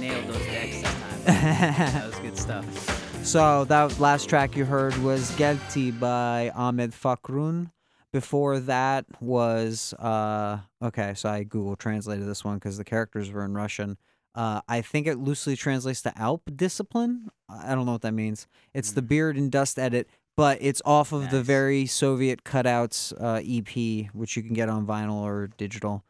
nailed 0.00 0.26
those 0.28 0.44
decks 0.46 0.82
this 0.82 0.82
time. 0.82 1.24
that 1.24 2.06
was 2.06 2.18
good 2.20 2.36
stuff. 2.38 3.24
So 3.26 3.64
that 3.66 4.00
last 4.00 4.28
track 4.28 4.56
you 4.56 4.64
heard 4.64 4.96
was 4.98 5.30
Gelti 5.32 5.98
by 5.98 6.50
Ahmed 6.54 6.92
Fakroun. 6.92 7.70
Before 8.12 8.58
that 8.60 9.06
was 9.22 9.94
uh 9.98 10.58
okay, 10.82 11.14
so 11.14 11.28
I 11.30 11.44
Google 11.44 11.76
translated 11.76 12.26
this 12.26 12.44
one 12.44 12.56
because 12.56 12.76
the 12.76 12.84
characters 12.84 13.30
were 13.30 13.44
in 13.44 13.54
Russian. 13.54 13.96
Uh, 14.34 14.62
I 14.66 14.80
think 14.80 15.06
it 15.06 15.18
loosely 15.18 15.56
translates 15.56 16.00
to 16.02 16.18
Alp 16.18 16.50
discipline. 16.56 17.28
I 17.50 17.74
don't 17.74 17.84
know 17.84 17.92
what 17.92 18.00
that 18.02 18.12
means. 18.14 18.46
It's 18.72 18.92
the 18.92 19.02
Mm. 19.02 19.08
Beard 19.08 19.36
and 19.36 19.52
Dust 19.52 19.78
edit, 19.78 20.08
but 20.36 20.58
it's 20.60 20.82
off 20.84 21.12
of 21.12 21.30
the 21.30 21.42
very 21.42 21.86
Soviet 21.86 22.44
cutouts 22.44 23.12
uh, 23.20 23.40
EP, 23.44 24.12
which 24.14 24.36
you 24.36 24.42
can 24.42 24.54
get 24.54 24.68
on 24.68 24.86
vinyl 24.86 25.22
or 25.22 25.48
digital. 25.56 26.04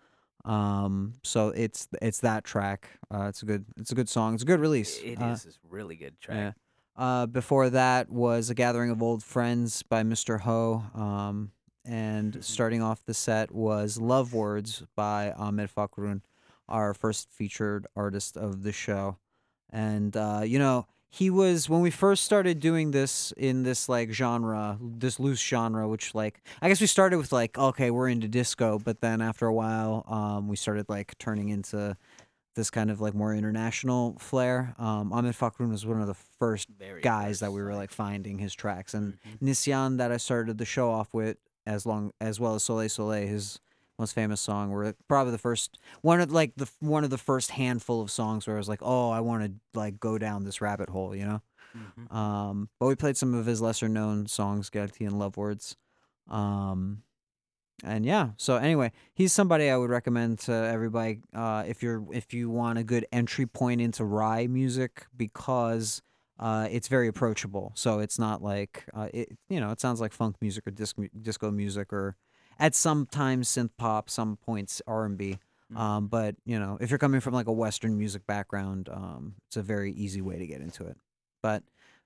Um, 0.45 1.15
so 1.23 1.49
it's 1.51 1.89
it's 2.01 2.19
that 2.21 2.45
track. 2.45 2.89
Uh, 3.13 3.27
it's 3.29 3.43
a 3.43 3.47
good 3.47 3.65
it's 3.77 3.93
a 3.93 3.95
good 3.95 4.09
song. 4.09 4.35
It's 4.35 4.43
a 4.43 4.47
good 4.47 4.61
release. 4.61 4.99
It 5.03 5.21
Uh, 5.21 5.27
is 5.27 5.47
a 5.47 5.51
really 5.69 5.97
good 5.97 6.19
track. 6.21 6.37
yeah. 6.37 6.53
Uh, 6.95 7.27
before 7.27 7.71
that 7.71 8.11
was 8.11 8.51
A 8.51 8.55
Gathering 8.55 8.91
of 8.91 9.03
Old 9.03 9.23
Friends 9.23 9.83
by 9.83 10.03
Mr. 10.03 10.41
Ho. 10.41 10.83
Um, 10.95 11.53
and 11.85 12.45
starting 12.45 12.83
off 12.83 13.05
the 13.05 13.15
set 13.15 13.51
was 13.53 13.99
Love 13.99 14.35
Words 14.35 14.83
by 14.95 15.33
Ahmed 15.33 15.71
Fakroun, 15.75 16.21
our 16.69 16.93
first 16.93 17.31
featured 17.31 17.87
artist 17.97 18.37
of 18.37 18.63
the 18.63 18.73
show. 18.73 19.17
And, 19.71 20.15
uh, 20.17 20.43
you 20.45 20.59
know, 20.59 20.87
he 21.15 21.29
was, 21.29 21.69
when 21.69 21.83
we 21.83 21.91
first 21.91 22.25
started 22.25 22.59
doing 22.59 22.91
this 22.93 23.33
in 23.37 23.65
this 23.65 23.87
like 23.87 24.11
genre, 24.13 24.79
this 24.81 25.21
loose 25.21 25.43
genre, 25.43 25.87
which 25.87 26.15
like, 26.15 26.41
I 26.63 26.69
guess 26.69 26.81
we 26.81 26.87
started 26.87 27.19
with 27.19 27.33
like, 27.33 27.59
okay, 27.59 27.91
we're 27.91 28.09
into 28.09 28.29
disco, 28.29 28.79
but 28.83 29.03
then 29.03 29.21
after 29.21 29.47
a 29.47 29.53
while, 29.53 30.05
um, 30.09 30.49
we 30.49 30.57
started 30.57 30.89
like 30.89 31.17
turning 31.19 31.51
into 31.51 31.99
this 32.57 32.71
kind 32.71 32.91
of 32.91 32.99
like 33.03 33.13
more 33.15 33.35
international 33.35 34.17
flair. 34.19 34.75
Um, 34.79 35.13
Ahmed 35.13 35.35
Fakroun 35.35 35.71
was 35.71 35.85
one 35.85 36.01
of 36.01 36.07
the 36.07 36.15
first 36.39 36.69
Very 36.79 37.03
guys 37.03 37.41
that 37.41 37.53
we 37.53 37.61
were 37.63 37.75
like 37.75 37.91
finding 37.91 38.39
his 38.39 38.55
tracks, 38.55 38.95
and 38.95 39.19
Mhm. 39.43 39.49
Nisyan 39.51 39.99
that 39.99 40.11
I 40.13 40.17
started 40.17 40.57
the 40.57 40.65
show 40.65 40.91
off 40.91 41.13
with, 41.13 41.37
as 41.67 41.85
long 41.85 42.13
as 42.23 42.41
well 42.41 42.55
as 42.55 42.63
Soleil 42.63 42.89
Soleil, 42.89 43.27
his 43.29 43.61
most 43.99 44.15
famous 44.15 44.41
song, 44.41 44.71
were 44.71 44.95
probably 45.09 45.33
the 45.33 45.39
first 45.39 45.79
one 46.03 46.21
of 46.21 46.31
like 46.33 46.55
the 46.57 46.71
one 46.81 47.05
of 47.05 47.11
the 47.11 47.19
first 47.19 47.53
handful 47.53 48.01
of 48.01 48.11
songs 48.11 48.47
where 48.47 48.57
I 48.57 48.59
was 48.59 48.69
like, 48.69 48.81
oh, 48.83 49.11
I 49.11 49.21
want 49.21 49.45
to 49.45 49.79
like 49.79 50.01
go 50.01 50.19
down 50.19 50.45
this 50.45 50.61
rabbit 50.61 50.89
hole, 50.91 51.15
you 51.15 51.25
know. 51.25 51.43
Mhm. 51.77 52.13
Um, 52.15 52.69
but 52.79 52.87
we 52.87 52.97
played 52.97 53.17
some 53.17 53.35
of 53.35 53.47
his 53.47 53.61
lesser 53.63 53.89
known 53.89 54.27
songs, 54.27 54.71
Galacti 54.71 55.07
and 55.07 55.19
Love 55.19 55.37
Words. 55.37 55.77
Um, 56.29 57.03
and 57.85 58.07
yeah, 58.07 58.31
so 58.37 58.57
anyway, 58.57 58.93
he's 59.15 59.33
somebody 59.33 59.69
I 59.69 59.77
would 59.77 59.91
recommend 59.91 60.39
to 60.41 60.53
everybody 60.53 61.21
uh, 61.35 61.65
if 61.67 61.83
you're 61.83 62.05
if 62.13 62.33
you 62.33 62.49
want 62.49 62.79
a 62.79 62.85
good 62.85 63.07
entry 63.13 63.47
point 63.47 63.81
into 63.81 64.05
Rai 64.05 64.47
music 64.47 65.07
because 65.17 66.01
uh, 66.39 66.69
it's 66.71 66.87
very 66.89 67.09
approachable. 67.09 67.73
So 67.75 67.99
it's 67.99 68.19
not 68.21 68.41
like 68.43 68.85
uh, 68.95 69.09
it 69.13 69.37
you 69.49 69.59
know 69.59 69.71
it 69.73 69.81
sounds 69.81 70.01
like 70.01 70.13
funk 70.13 70.37
music 70.41 70.67
or 70.67 70.71
disc, 70.71 70.97
disco 71.23 71.51
music 71.51 71.93
or 71.93 72.17
at 72.59 72.75
some 72.75 73.07
times 73.07 73.49
synth 73.49 73.71
pop, 73.77 74.09
some 74.11 74.37
points 74.37 74.83
R 74.87 75.05
and 75.05 75.17
B. 75.19 75.39
Mhm. 75.73 75.79
Um, 75.79 76.07
but 76.09 76.37
you 76.45 76.59
know, 76.59 76.79
if 76.81 76.91
you're 76.91 76.99
coming 76.99 77.21
from 77.21 77.35
like 77.35 77.47
a 77.47 77.53
Western 77.53 77.97
music 77.97 78.27
background, 78.27 78.89
um, 78.91 79.35
it's 79.47 79.57
a 79.57 79.63
very 79.63 79.93
easy 79.93 80.21
way 80.21 80.39
to 80.39 80.47
get 80.47 80.61
into 80.61 80.87
it. 80.87 80.97
But 81.43 81.63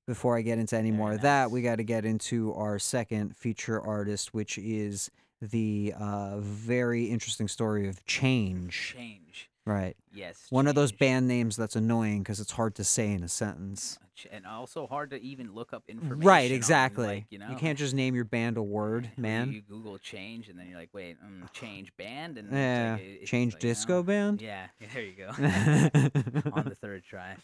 before 0.07 0.37
I 0.37 0.43
get 0.43 0.59
into 0.59 0.77
any 0.77 0.91
Very 0.91 0.99
more 0.99 1.13
of 1.13 1.23
that, 1.23 1.51
we 1.51 1.63
got 1.63 1.77
to 1.77 1.85
get 1.85 2.05
into 2.05 2.55
our 2.55 2.79
second 2.79 3.37
feature 3.37 3.81
artist, 3.81 4.33
which 4.33 4.57
is 4.57 5.11
the 5.41 5.93
uh, 5.99 6.39
very 6.39 7.07
interesting 7.07 7.49
story 7.49 7.89
of 7.89 8.05
Change. 8.07 8.95
Change. 8.97 9.51
Right. 9.67 9.97
Yes. 10.15 10.47
One 10.51 10.69
of 10.69 10.77
those 10.77 10.93
band 10.93 11.27
names 11.27 11.57
that's 11.57 11.75
annoying 11.75 12.23
because 12.23 12.39
it's 12.39 12.53
hard 12.53 12.77
to 12.77 12.85
say 12.85 13.13
in 13.13 13.25
a 13.25 13.29
sentence. 13.29 13.99
And 14.31 14.47
also 14.47 14.87
hard 14.87 15.11
to 15.11 15.21
even 15.21 15.55
look 15.55 15.75
up 15.75 15.83
information. 15.89 16.27
Right, 16.27 16.51
on, 16.51 16.57
exactly. 16.57 17.07
like, 17.07 17.25
you 17.29 17.39
know, 17.39 17.51
you 17.51 17.57
can't 17.57 17.77
just 17.79 17.93
name 17.93 18.15
your 18.15 18.25
band 18.25 18.57
a 18.57 18.63
word, 18.63 19.11
man. 19.19 19.53
You 19.53 19.61
Google 19.61 19.99
change, 19.99 20.49
and 20.49 20.59
then 20.59 20.69
you're 20.69 20.79
like, 20.79 20.89
wait, 20.95 21.19
um, 21.23 21.49
change 21.53 21.95
band, 21.99 22.39
and 22.39 22.51
yeah. 22.51 22.97
like, 22.99 23.27
Change 23.27 23.55
like, 23.55 23.61
disco 23.61 24.03
band? 24.03 24.41
Yeah, 24.41 24.69
there 24.95 25.03
you 25.03 25.13
go. 25.13 25.29
on 26.53 26.65
the 26.65 26.77
third 26.81 27.05
try. 27.05 27.37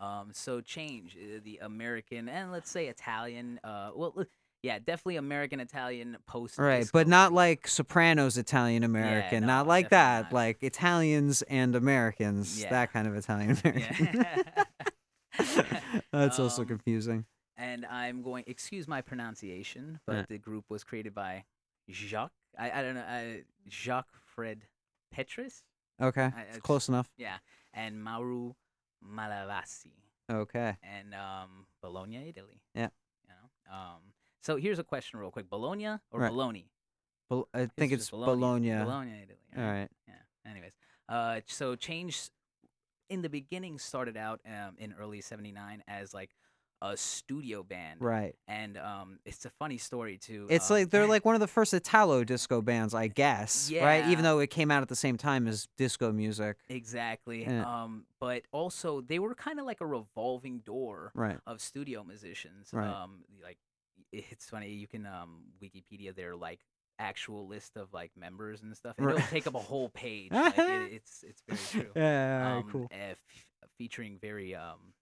Um, 0.00 0.28
so 0.32 0.60
change 0.60 1.16
uh, 1.16 1.40
the 1.42 1.58
American 1.62 2.28
and 2.28 2.52
let's 2.52 2.70
say 2.70 2.86
Italian. 2.86 3.58
Uh, 3.64 3.90
well, 3.94 4.14
yeah, 4.62 4.78
definitely 4.78 5.16
American 5.16 5.60
Italian 5.60 6.16
post. 6.26 6.58
Right, 6.58 6.88
but 6.92 7.06
not 7.08 7.32
like 7.32 7.68
Sopranos 7.68 8.36
Italian 8.38 8.82
American, 8.84 9.40
no, 9.42 9.46
not 9.46 9.66
like 9.66 9.90
that. 9.90 10.24
not. 10.24 10.32
Like 10.32 10.62
Italians 10.62 11.42
and 11.42 11.74
Americans, 11.76 12.60
Yeah. 12.60 12.70
that 12.70 12.92
kind 12.92 13.06
of 13.06 13.14
Italian 13.14 13.56
American. 13.64 14.24
Yeah. 14.24 14.64
That's 16.12 16.38
also 16.40 16.62
Um, 16.62 16.68
confusing. 16.68 17.24
and 17.56 17.86
I'm 17.86 18.22
going. 18.22 18.44
Excuse 18.46 18.88
my 18.88 19.00
pronunciation, 19.02 20.00
but 20.06 20.14
Yeah. 20.16 20.24
the 20.28 20.38
group 20.38 20.64
was 20.68 20.84
created 20.84 21.14
by 21.14 21.44
Jacques. 21.90 22.32
I, 22.58 22.70
I 22.70 22.82
don't 22.82 22.94
know. 22.94 23.00
Uh, 23.02 23.42
Jacques 23.68 24.14
Fred 24.34 24.62
Petrus. 25.12 25.62
Okay, 26.00 26.24
I 26.34 26.58
close 26.60 26.88
enough. 26.88 27.08
Yeah, 27.16 27.38
and 27.72 28.02
Mauro 28.02 28.56
Malavasi. 29.04 29.92
Okay. 30.30 30.76
and 30.82 31.14
um, 31.14 31.66
Bologna, 31.80 32.28
Italy. 32.28 32.60
Yeah. 32.74 32.88
You 33.22 33.28
know. 33.30 33.74
Um. 33.74 34.00
So 34.48 34.56
here's 34.56 34.78
a 34.78 34.82
question, 34.84 35.18
real 35.20 35.30
quick: 35.30 35.50
Bologna 35.50 35.86
or 36.10 36.20
Right. 36.20 36.30
Bologna? 36.30 36.70
Bol- 37.28 37.50
I 37.52 37.66
think 37.66 37.92
it's 37.92 38.04
just 38.04 38.12
Bologna. 38.12 38.70
Bologna, 38.70 39.10
Italy. 39.24 39.38
All 39.58 39.62
right. 39.62 39.88
Yeah. 40.08 40.50
Anyways, 40.50 40.72
uh, 41.10 41.40
so 41.46 41.76
change 41.76 42.30
in 43.10 43.20
the 43.20 43.28
beginning 43.28 43.78
started 43.78 44.16
out 44.16 44.40
um, 44.46 44.76
in 44.78 44.94
early 44.98 45.20
'79 45.20 45.82
as 45.86 46.14
like 46.14 46.30
a 46.80 46.96
studio 46.96 47.62
band, 47.62 48.00
Right. 48.00 48.36
and 48.46 48.78
um, 48.78 49.18
it's 49.26 49.44
a 49.44 49.50
funny 49.50 49.76
story 49.76 50.16
too. 50.16 50.46
It's 50.48 50.70
um, 50.70 50.76
like 50.78 50.88
they're 50.90 51.06
like 51.14 51.26
one 51.26 51.34
of 51.34 51.42
the 51.42 51.46
first 51.46 51.74
Italo 51.74 52.24
disco 52.24 52.62
bands, 52.62 52.94
I 52.94 53.08
guess. 53.08 53.70
Right. 53.70 54.06
Even 54.08 54.24
though 54.24 54.38
it 54.38 54.48
came 54.48 54.70
out 54.70 54.80
at 54.80 54.88
the 54.88 54.96
same 54.96 55.18
time 55.18 55.46
as 55.46 55.68
disco 55.76 56.10
music. 56.10 56.56
exactly. 56.70 57.42
Yeah. 57.42 57.66
Um, 57.82 58.06
but 58.18 58.44
also 58.52 59.02
they 59.02 59.18
were 59.18 59.34
kind 59.34 59.60
of 59.60 59.66
like 59.66 59.82
a 59.82 59.86
revolving 59.86 60.60
door 60.60 61.12
Right. 61.14 61.36
of 61.46 61.60
studio 61.60 62.02
musicians. 62.02 62.70
Right. 62.72 62.88
Um, 62.88 63.24
like 63.42 63.58
it's 64.12 64.48
funny 64.48 64.70
you 64.70 64.86
can 64.86 65.06
um 65.06 65.42
Wikipedia 65.62 66.14
their 66.14 66.36
like 66.36 66.60
actual 66.98 67.46
list 67.46 67.76
of 67.76 67.92
like 67.92 68.10
members 68.16 68.62
and 68.62 68.76
stuff, 68.76 68.94
and 68.98 69.06
Right. 69.06 69.16
it'll 69.18 69.28
take 69.28 69.46
up 69.46 69.54
a 69.54 69.58
whole 69.60 69.88
page. 69.94 70.32
like, 70.32 70.58
it, 70.58 70.92
it's 70.92 71.24
it's 71.26 71.42
very 71.46 71.84
true. 71.84 71.92
Yeah. 71.94 72.56
um, 72.58 72.70
cool. 72.70 72.88
eh, 72.90 73.10
f- 73.10 73.68
featuring 73.78 74.18
very 74.20 74.54
um 74.54 74.94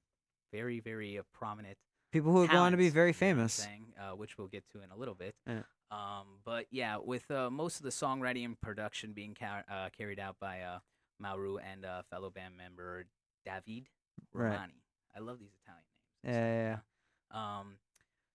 very 0.52 0.80
very 0.80 1.18
uh, 1.18 1.22
prominent 1.32 1.76
People 2.12 2.32
who 2.32 2.46
go 2.48 2.58
on 2.58 2.70
to 2.72 2.78
be 2.78 2.88
very 2.88 3.12
famous. 3.12 3.52
saying, 3.54 3.92
uh, 4.00 4.14
which 4.14 4.38
we'll 4.38 4.46
get 4.46 4.64
to 4.70 4.80
in 4.82 4.90
a 4.90 4.96
little 4.96 5.14
bit. 5.14 5.34
Yeah. 5.46 5.62
Um, 5.90 6.26
but 6.44 6.66
yeah, 6.70 6.96
with 6.96 7.30
uh, 7.30 7.50
most 7.50 7.76
of 7.78 7.82
the 7.82 7.90
songwriting 7.90 8.44
and 8.44 8.60
production 8.60 9.12
being 9.12 9.34
ca- 9.38 9.64
uh, 9.70 9.88
carried 9.96 10.18
out 10.18 10.36
by 10.40 10.60
uh, 10.62 10.78
Mauro 11.20 11.58
and 11.58 11.84
uh, 11.84 12.02
fellow 12.10 12.30
band 12.30 12.56
member 12.56 13.06
David 13.44 13.88
Right. 14.32 14.52
Romani. 14.52 14.82
I 15.14 15.20
love 15.20 15.38
these 15.40 15.52
Italian 15.62 15.84
names. 16.24 16.24
Yeah, 16.24 16.32
so, 16.32 16.38
yeah, 16.38 16.78
yeah. 17.34 17.58
Um, 17.60 17.74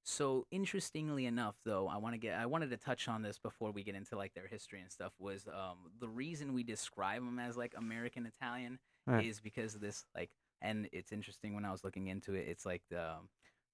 so 0.04 0.46
interestingly 0.52 1.26
enough, 1.26 1.56
though, 1.64 1.88
I 1.88 1.98
want 1.98 2.14
to 2.14 2.18
get 2.18 2.38
I 2.40 2.46
wanted 2.46 2.70
to 2.72 2.78
touch 2.78 3.08
on 3.08 3.22
this 3.22 3.38
before 3.40 3.72
we 3.72 3.84
get 3.84 3.96
into 3.96 4.16
like 4.18 4.34
their 4.34 4.48
history 4.48 4.82
and 4.82 4.92
stuff. 4.92 5.14
Was 5.20 5.48
um, 5.48 5.92
the 6.00 6.10
reason 6.10 6.54
we 6.54 6.64
describe 6.64 7.24
them 7.24 7.40
as 7.40 7.58
like 7.58 7.74
American 7.78 8.26
Italian 8.26 8.80
Right. 9.06 9.28
is 9.28 9.40
because 9.40 9.76
of 9.76 9.82
this 9.82 10.06
like, 10.16 10.32
and 10.62 10.90
it's 10.92 11.12
interesting 11.12 11.54
when 11.54 11.66
I 11.66 11.72
was 11.72 11.84
looking 11.84 12.08
into 12.08 12.34
it. 12.34 12.48
It's 12.48 12.66
like 12.66 12.84
the 12.90 13.18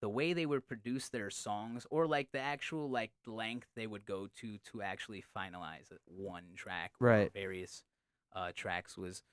the 0.01 0.09
way 0.09 0.33
they 0.33 0.45
would 0.45 0.67
produce 0.67 1.09
their 1.09 1.29
songs, 1.31 1.87
or 1.89 2.05
like 2.07 2.29
the 2.31 2.39
actual 2.39 2.89
like 2.89 3.11
length 3.25 3.67
they 3.75 3.87
would 3.87 4.05
go 4.05 4.27
to 4.41 4.57
to 4.59 4.81
actually 4.81 5.23
finalize 5.35 5.91
it- 5.91 6.01
one 6.05 6.53
track, 6.55 6.93
or 6.99 7.15
Right. 7.15 7.31
various 7.33 7.83
uh, 8.33 8.51
tracks 8.53 8.97
was 8.97 9.23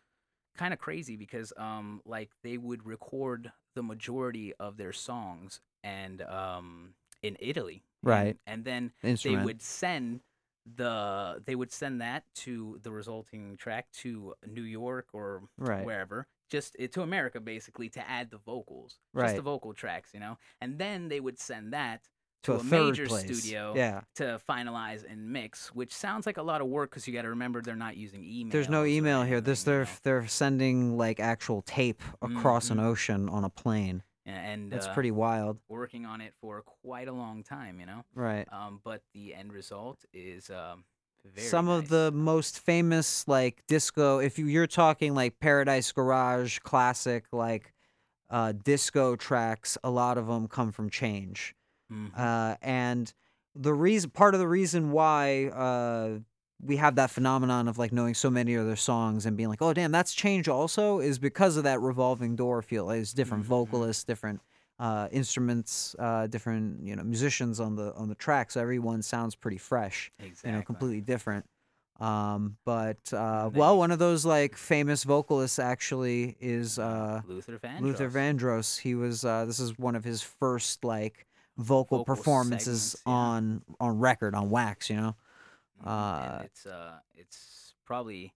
kind 0.57 0.73
of 0.73 0.79
crazy 0.79 1.17
because 1.17 1.53
um 1.57 2.01
like 2.05 2.31
they 2.43 2.57
would 2.59 2.87
record 2.87 3.53
the 3.75 3.83
majority 3.83 4.55
of 4.61 4.77
their 4.77 4.93
songs 4.93 5.61
and 5.85 6.23
um 6.23 6.95
in 7.23 7.37
Italy 7.41 7.85
Right. 8.03 8.37
and, 8.47 8.65
then 8.65 8.93
The 9.03 9.15
they 9.23 9.37
would 9.37 9.63
send 9.63 10.21
the 10.77 11.43
they 11.47 11.55
would 11.55 11.73
send 11.73 12.01
that 12.01 12.25
to 12.35 12.79
the 12.83 12.91
resulting 12.91 13.57
track 13.57 13.91
to 13.93 14.35
New 14.47 14.63
York 14.63 15.09
or 15.13 15.43
Right. 15.59 15.85
wherever 15.85 16.27
just 16.51 16.75
eh, 16.79 16.87
to 16.89 17.03
America 17.03 17.41
basically 17.41 17.89
to 17.91 18.09
add 18.09 18.31
the 18.31 18.39
vocals 18.39 18.93
just 18.93 19.23
Right. 19.23 19.37
the 19.37 19.43
vocal 19.43 19.73
tracks 19.75 20.11
you 20.15 20.21
know 20.21 20.39
and 20.61 20.79
then 20.79 21.09
they 21.09 21.21
would 21.21 21.39
send 21.39 21.73
that 21.73 22.03
to 22.45 22.53
to 22.53 22.59
a, 22.61 22.65
major 22.65 23.07
place. 23.07 23.25
studio 23.25 23.73
Yeah. 23.77 24.03
to 24.17 24.41
finalize 24.49 25.05
and 25.11 25.31
mix 25.31 25.75
which 25.75 25.95
sounds 25.95 26.27
like 26.27 26.37
a 26.39 26.43
lot 26.43 26.61
of 26.61 26.67
work 26.69 26.91
because 26.91 27.07
you 27.07 27.13
got 27.15 27.23
to 27.23 27.31
remember 27.31 27.61
they're 27.63 27.77
not 27.77 27.97
using 27.97 28.23
email 28.25 28.53
There's 28.53 28.69
no 28.69 28.85
email 28.85 29.23
here. 29.23 29.41
This 29.41 29.63
they're 29.65 29.89
they're 30.03 30.27
sending 30.27 30.97
like 30.99 31.21
actual 31.21 31.63
tape 31.63 32.03
across 32.23 32.71
an 32.71 32.79
Mhm. 32.79 32.85
ocean 32.85 33.29
on 33.29 33.45
a 33.45 33.51
plane. 33.51 34.03
And 34.27 34.71
That's 34.71 34.87
uh, 34.87 34.95
pretty 34.95 35.11
wild. 35.11 35.59
working 35.69 36.07
on 36.07 36.21
it 36.21 36.33
for 36.41 36.63
quite 36.63 37.09
a 37.09 37.13
long 37.13 37.43
time, 37.43 37.79
you 37.79 37.87
know. 37.87 38.05
Right. 38.15 38.49
Um, 38.51 38.81
but 38.83 39.03
the 39.13 39.35
end 39.35 39.53
result 39.53 40.05
is 40.15 40.49
um, 40.51 40.85
very 41.25 41.47
Some 41.49 41.69
of 41.69 41.89
the 41.89 42.11
most 42.13 42.61
famous 42.61 43.29
like 43.29 43.63
disco, 43.67 44.19
if 44.19 44.39
you, 44.39 44.47
you're 44.47 44.67
talking 44.67 45.15
like 45.15 45.39
Paradise 45.41 45.93
Garage 45.93 46.59
classic 46.61 47.27
like 47.33 47.73
uh, 48.31 48.53
disco 48.53 49.17
tracks, 49.17 49.77
a 49.85 49.91
lot 49.91 50.17
of 50.17 50.27
them 50.27 50.49
come 50.49 50.73
from 50.73 50.89
Change. 50.89 51.55
Mhm. 51.93 52.11
Uh, 52.17 52.57
and 52.63 53.13
the 53.55 53.75
reason, 53.75 54.11
part 54.11 54.35
of 54.35 54.41
the 54.41 54.49
reason 54.49 54.91
why 54.91 55.47
uh, 55.49 56.19
we 56.63 56.77
have 56.77 56.95
that 56.97 57.11
phenomenon 57.11 57.69
of 57.69 57.79
like 57.79 57.93
knowing 57.93 58.15
so 58.15 58.31
many 58.31 58.55
of 58.55 58.67
their 58.67 58.77
songs 58.77 59.27
and 59.27 59.37
being 59.37 59.49
like, 59.49 59.61
oh 59.63 59.73
damn, 59.73 59.93
that's 59.93 60.15
Change 60.15 60.49
also, 60.49 60.99
is 61.01 61.19
because 61.19 61.57
of 61.57 61.65
that 61.65 61.81
revolving 61.81 62.37
door 62.37 62.63
feel. 62.63 62.91
It's 62.91 63.13
different 63.13 63.45
Mhm. 63.45 63.49
vocalists, 63.49 64.05
different 64.05 64.41
uh, 64.79 65.09
instruments, 65.13 65.95
uh, 65.99 66.27
different 66.27 66.85
you 66.85 66.97
know 66.97 67.05
musicians 67.05 67.61
on 67.61 67.77
the 67.77 67.93
on 67.95 68.09
the 68.09 68.15
track, 68.17 68.51
so 68.51 68.61
everyone 68.61 69.03
sounds 69.03 69.35
pretty 69.37 69.59
fresh 69.59 70.11
exactly. 70.19 70.51
you 70.51 70.57
know, 70.57 70.63
completely 70.63 71.01
different. 71.01 71.45
Um, 72.01 72.57
but 72.65 73.13
uh, 73.13 73.51
well, 73.55 73.79
one 73.79 73.93
of 73.93 74.01
those 74.01 74.25
like 74.25 74.57
famous 74.57 75.05
vocalists 75.05 75.61
actually 75.61 76.37
is 76.41 76.77
uh, 76.79 77.21
Luther 77.27 77.57
Vandross. 77.59 77.81
Luther 77.83 78.11
Vandross. 78.11 78.81
He 78.81 78.97
was 78.97 79.25
uh, 79.25 79.45
this 79.45 79.61
is 79.61 79.79
one 79.79 79.95
of 79.95 80.03
his 80.03 80.23
first 80.23 80.85
like 80.85 81.25
vocal, 81.57 81.99
Vocal 81.99 82.05
performances 82.05 82.83
segments, 82.83 83.03
yeah. 83.07 83.13
on 83.13 83.63
on 83.79 83.99
record 84.01 84.35
on 84.35 84.51
wax. 84.51 84.91
You 84.91 84.97
know, 84.97 85.17
Uh, 85.85 86.37
and 86.37 86.45
it's 86.45 86.67
uh 86.67 86.99
it's 87.15 87.75
probably 87.85 88.33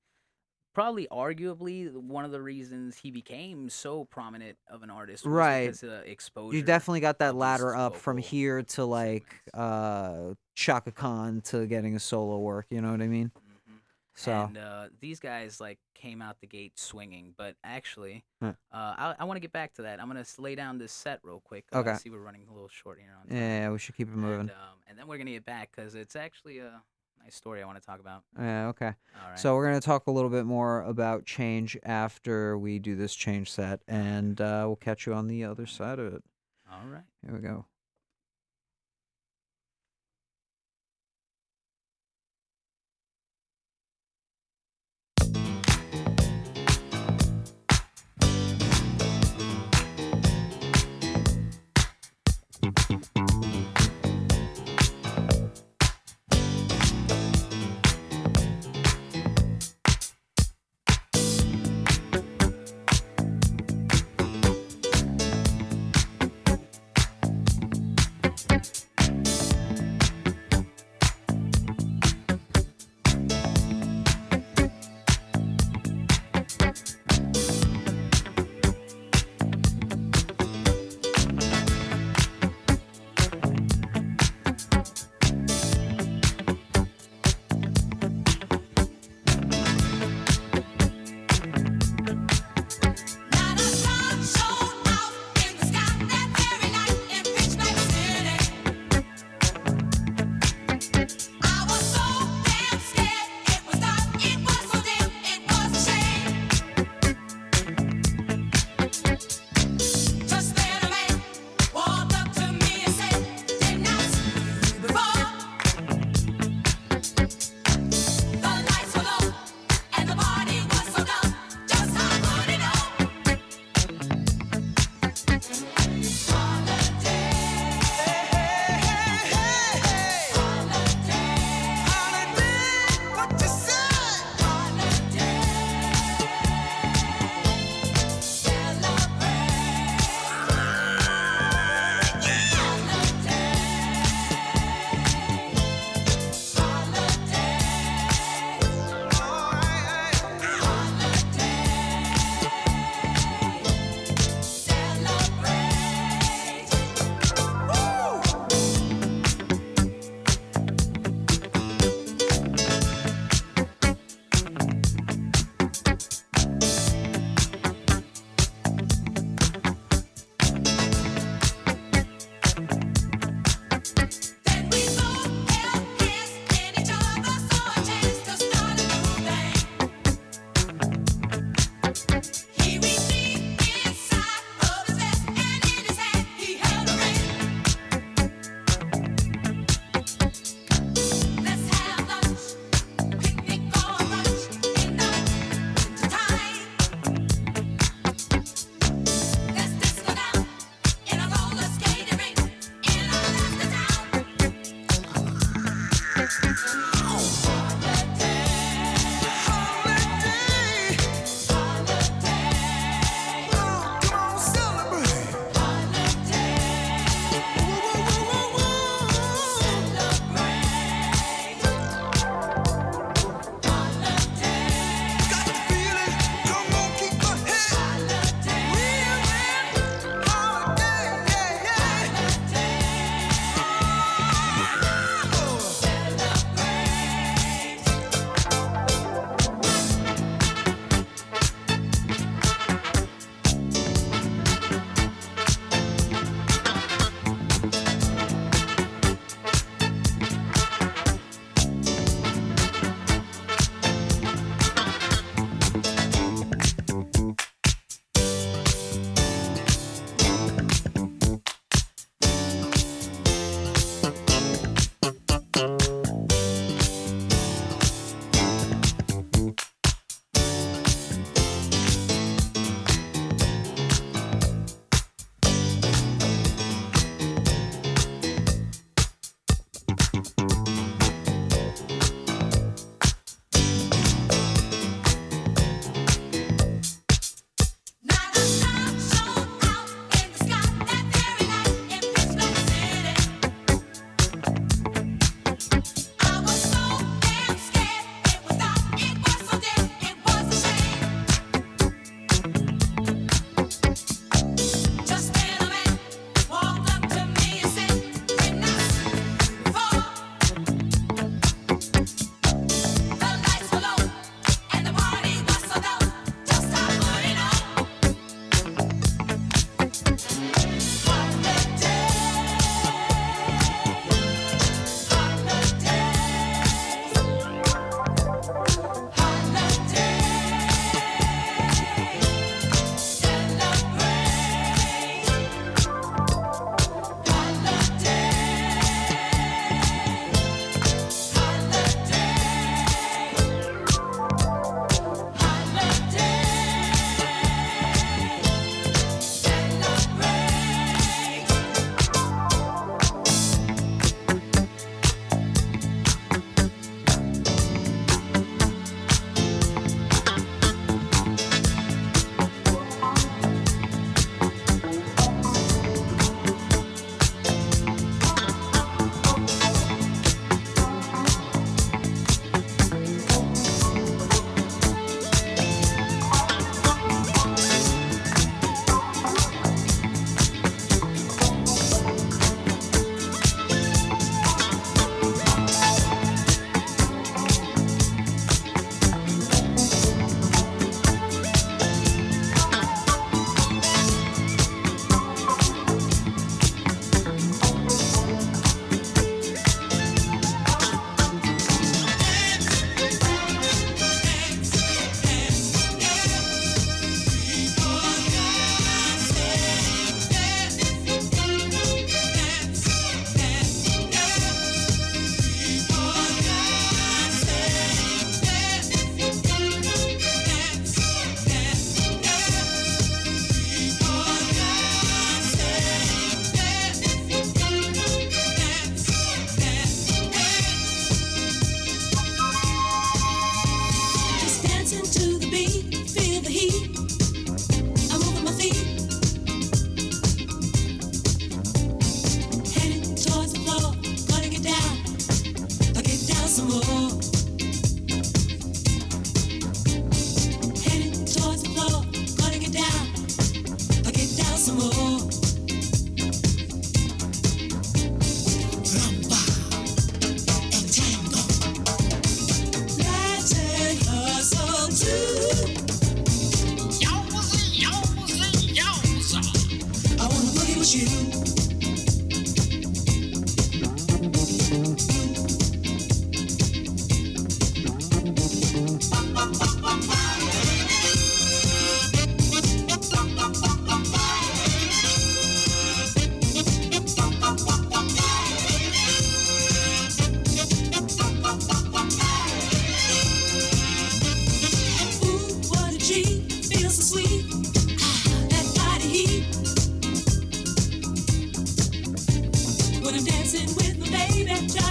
probably 0.74 1.08
arguably 1.10 1.90
one 1.92 2.24
of 2.24 2.30
the 2.30 2.40
reasons 2.40 2.96
he 2.98 3.10
became 3.10 3.68
so 3.68 4.04
prominent 4.04 4.56
of 4.70 4.82
an 4.82 4.90
artist 4.90 5.24
was 5.24 5.32
Right. 5.32 5.66
because 5.66 5.82
of 5.82 6.04
exposure 6.06 6.56
you 6.56 6.62
definitely 6.62 7.00
got 7.00 7.18
that 7.20 7.34
ladder 7.34 7.74
up 7.74 7.96
from 7.96 8.16
here 8.18 8.62
to 8.62 8.84
like 8.84 9.26
uh, 9.54 10.34
Chaka 10.54 10.92
Khan 10.92 11.40
to 11.46 11.66
getting 11.66 11.96
a 11.96 12.00
solo 12.00 12.38
work. 12.38 12.66
You 12.70 12.80
know 12.80 12.90
what 12.92 13.00
I 13.02 13.08
mean? 13.08 13.32
Mhm. 13.36 13.78
So 14.14 14.32
and 14.32 14.58
uh, 14.58 14.88
these 15.00 15.18
guys 15.20 15.60
like 15.60 15.78
came 15.94 16.20
out 16.22 16.40
the 16.40 16.46
gate 16.46 16.78
swinging 16.78 17.34
but 17.36 17.56
actually 17.64 18.24
Huh. 18.42 18.52
uh, 18.72 18.94
i, 18.98 19.14
I 19.20 19.24
want 19.24 19.36
to 19.36 19.40
get 19.40 19.52
back 19.52 19.72
to 19.74 19.82
that 19.82 20.00
i'm 20.00 20.06
gonna 20.06 20.24
lay 20.38 20.54
down 20.54 20.78
this 20.78 20.92
set 20.92 21.18
real 21.24 21.40
quick 21.40 21.64
uh, 21.72 21.78
Okay. 21.78 21.94
See 21.96 22.10
we're 22.10 22.18
running 22.20 22.44
a 22.48 22.52
little 22.52 22.68
short 22.68 22.98
here 23.00 23.10
on 23.20 23.26
time. 23.28 23.36
yeah, 23.36 23.70
we 23.70 23.78
should 23.78 23.96
keep 23.96 24.06
it 24.08 24.14
moving. 24.14 24.40
and, 24.42 24.50
um, 24.50 24.78
and 24.88 24.96
then 24.98 25.08
we're 25.08 25.18
gonna 25.18 25.32
get 25.32 25.44
back 25.44 25.70
because 25.74 25.96
it's 25.96 26.14
actually 26.14 26.58
a 26.58 26.80
nice 27.28 27.36
story 27.36 27.62
i 27.62 27.66
want 27.66 27.78
to 27.78 27.84
talk 27.86 28.00
about 28.00 28.22
Yeah, 28.40 28.68
okay. 28.68 28.86
all 28.86 29.28
right 29.30 29.38
So 29.38 29.54
we're 29.54 29.66
gonna 29.66 29.82
talk 29.82 30.06
a 30.06 30.10
little 30.10 30.30
bit 30.30 30.46
more 30.46 30.80
about 30.82 31.26
change 31.26 31.76
after 31.84 32.56
we 32.56 32.78
do 32.78 32.96
this 32.96 33.14
change 33.14 33.50
set, 33.50 33.80
and 33.86 34.40
uh, 34.40 34.62
we'll 34.66 34.76
catch 34.76 35.06
you 35.06 35.12
on 35.12 35.26
the 35.28 35.44
other 35.44 35.66
side 35.66 35.98
of 35.98 36.14
it. 36.14 36.22
all 36.72 36.88
right 36.88 37.02
Here 37.22 37.34
we 37.34 37.40
go. 37.40 37.66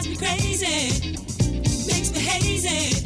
Me 0.08 0.16
crazy, 0.16 1.16
makes 1.88 2.12
me 2.12 2.20
hazy. 2.20 3.06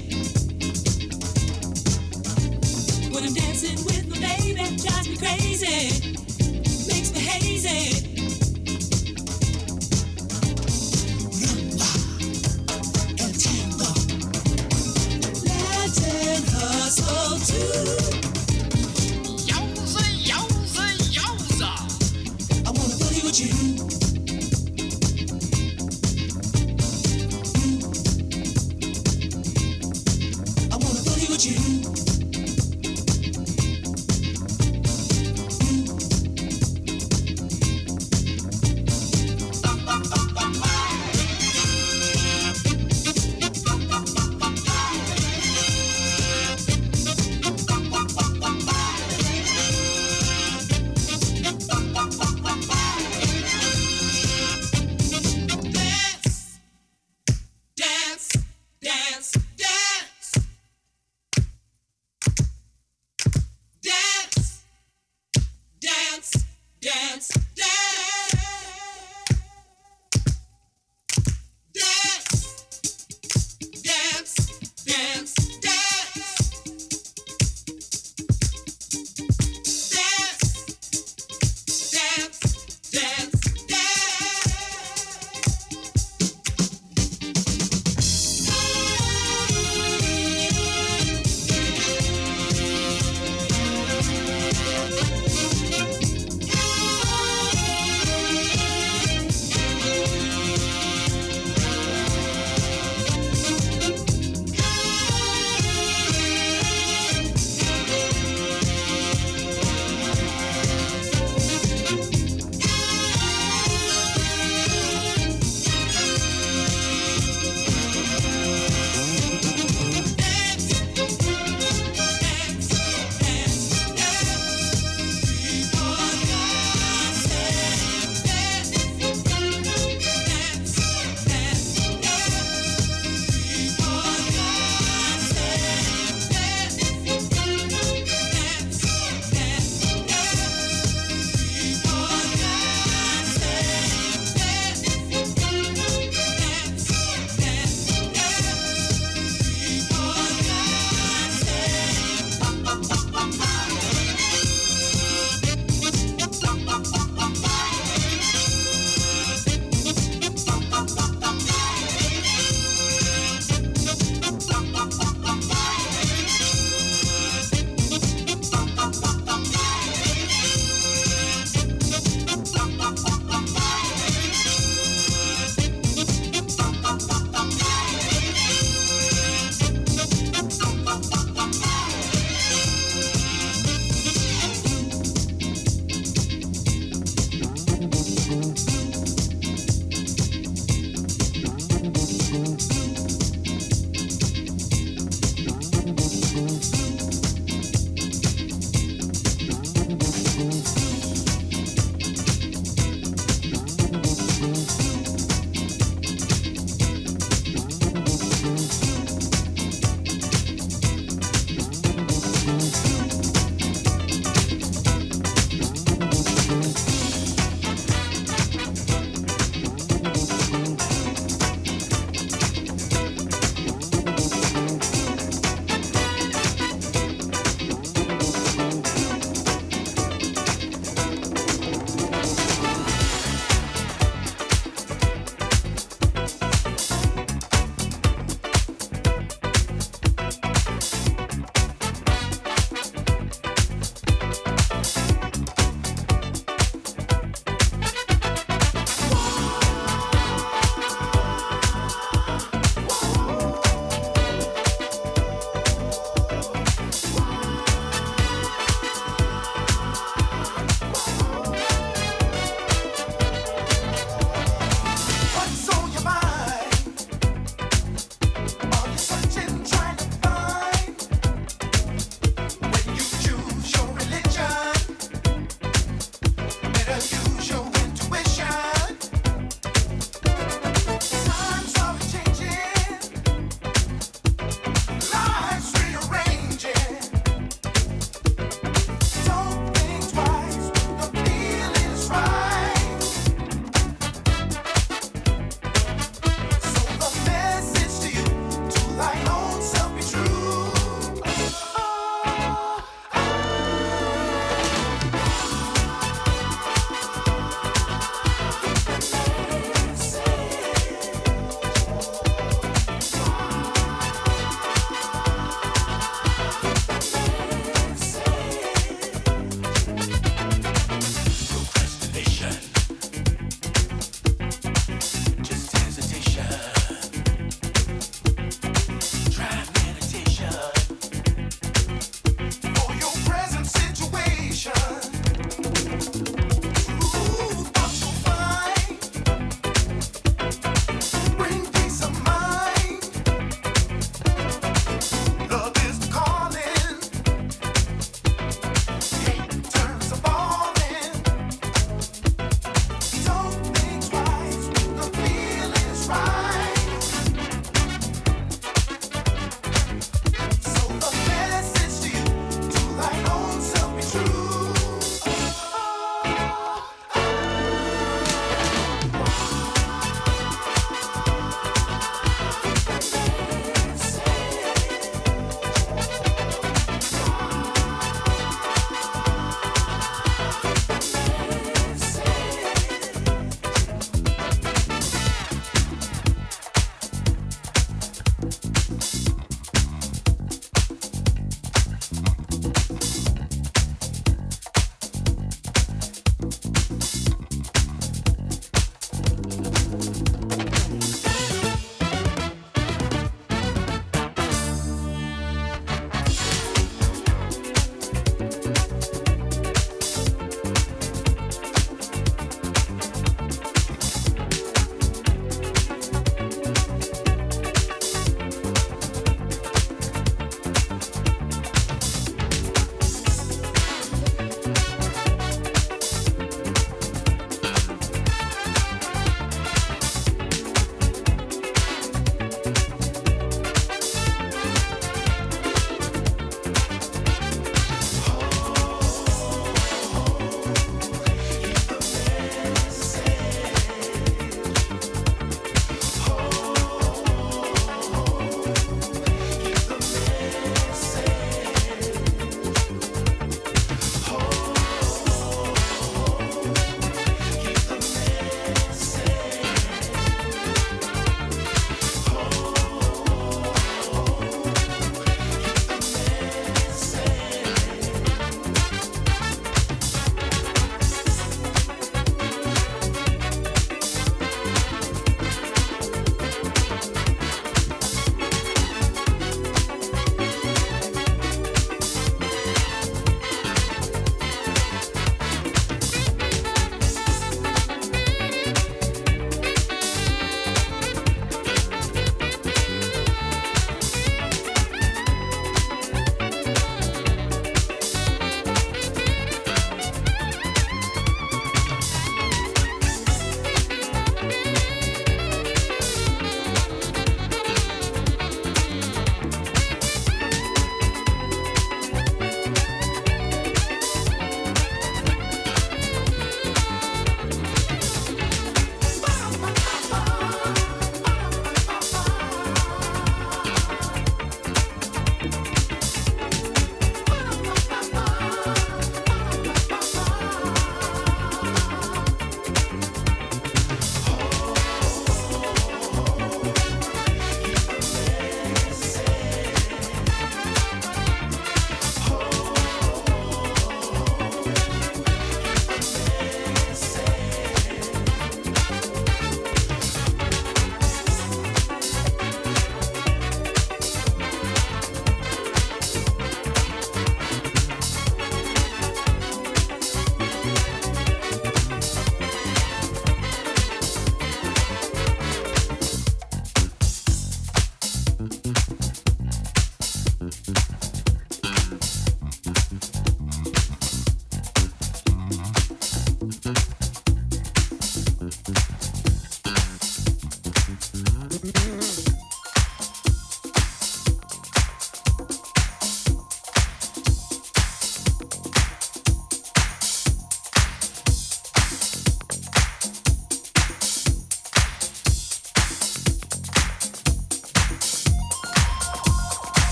When 3.11 3.23
I'm 3.23 3.33
dancing 3.33 3.83
with 3.85 4.07
my 4.09 4.19
baby, 4.19 4.75
drives 4.77 5.07
me 5.09 5.17
crazy, 5.17 6.13
makes 6.87 7.13
me 7.13 7.19
hazy. 7.19 8.10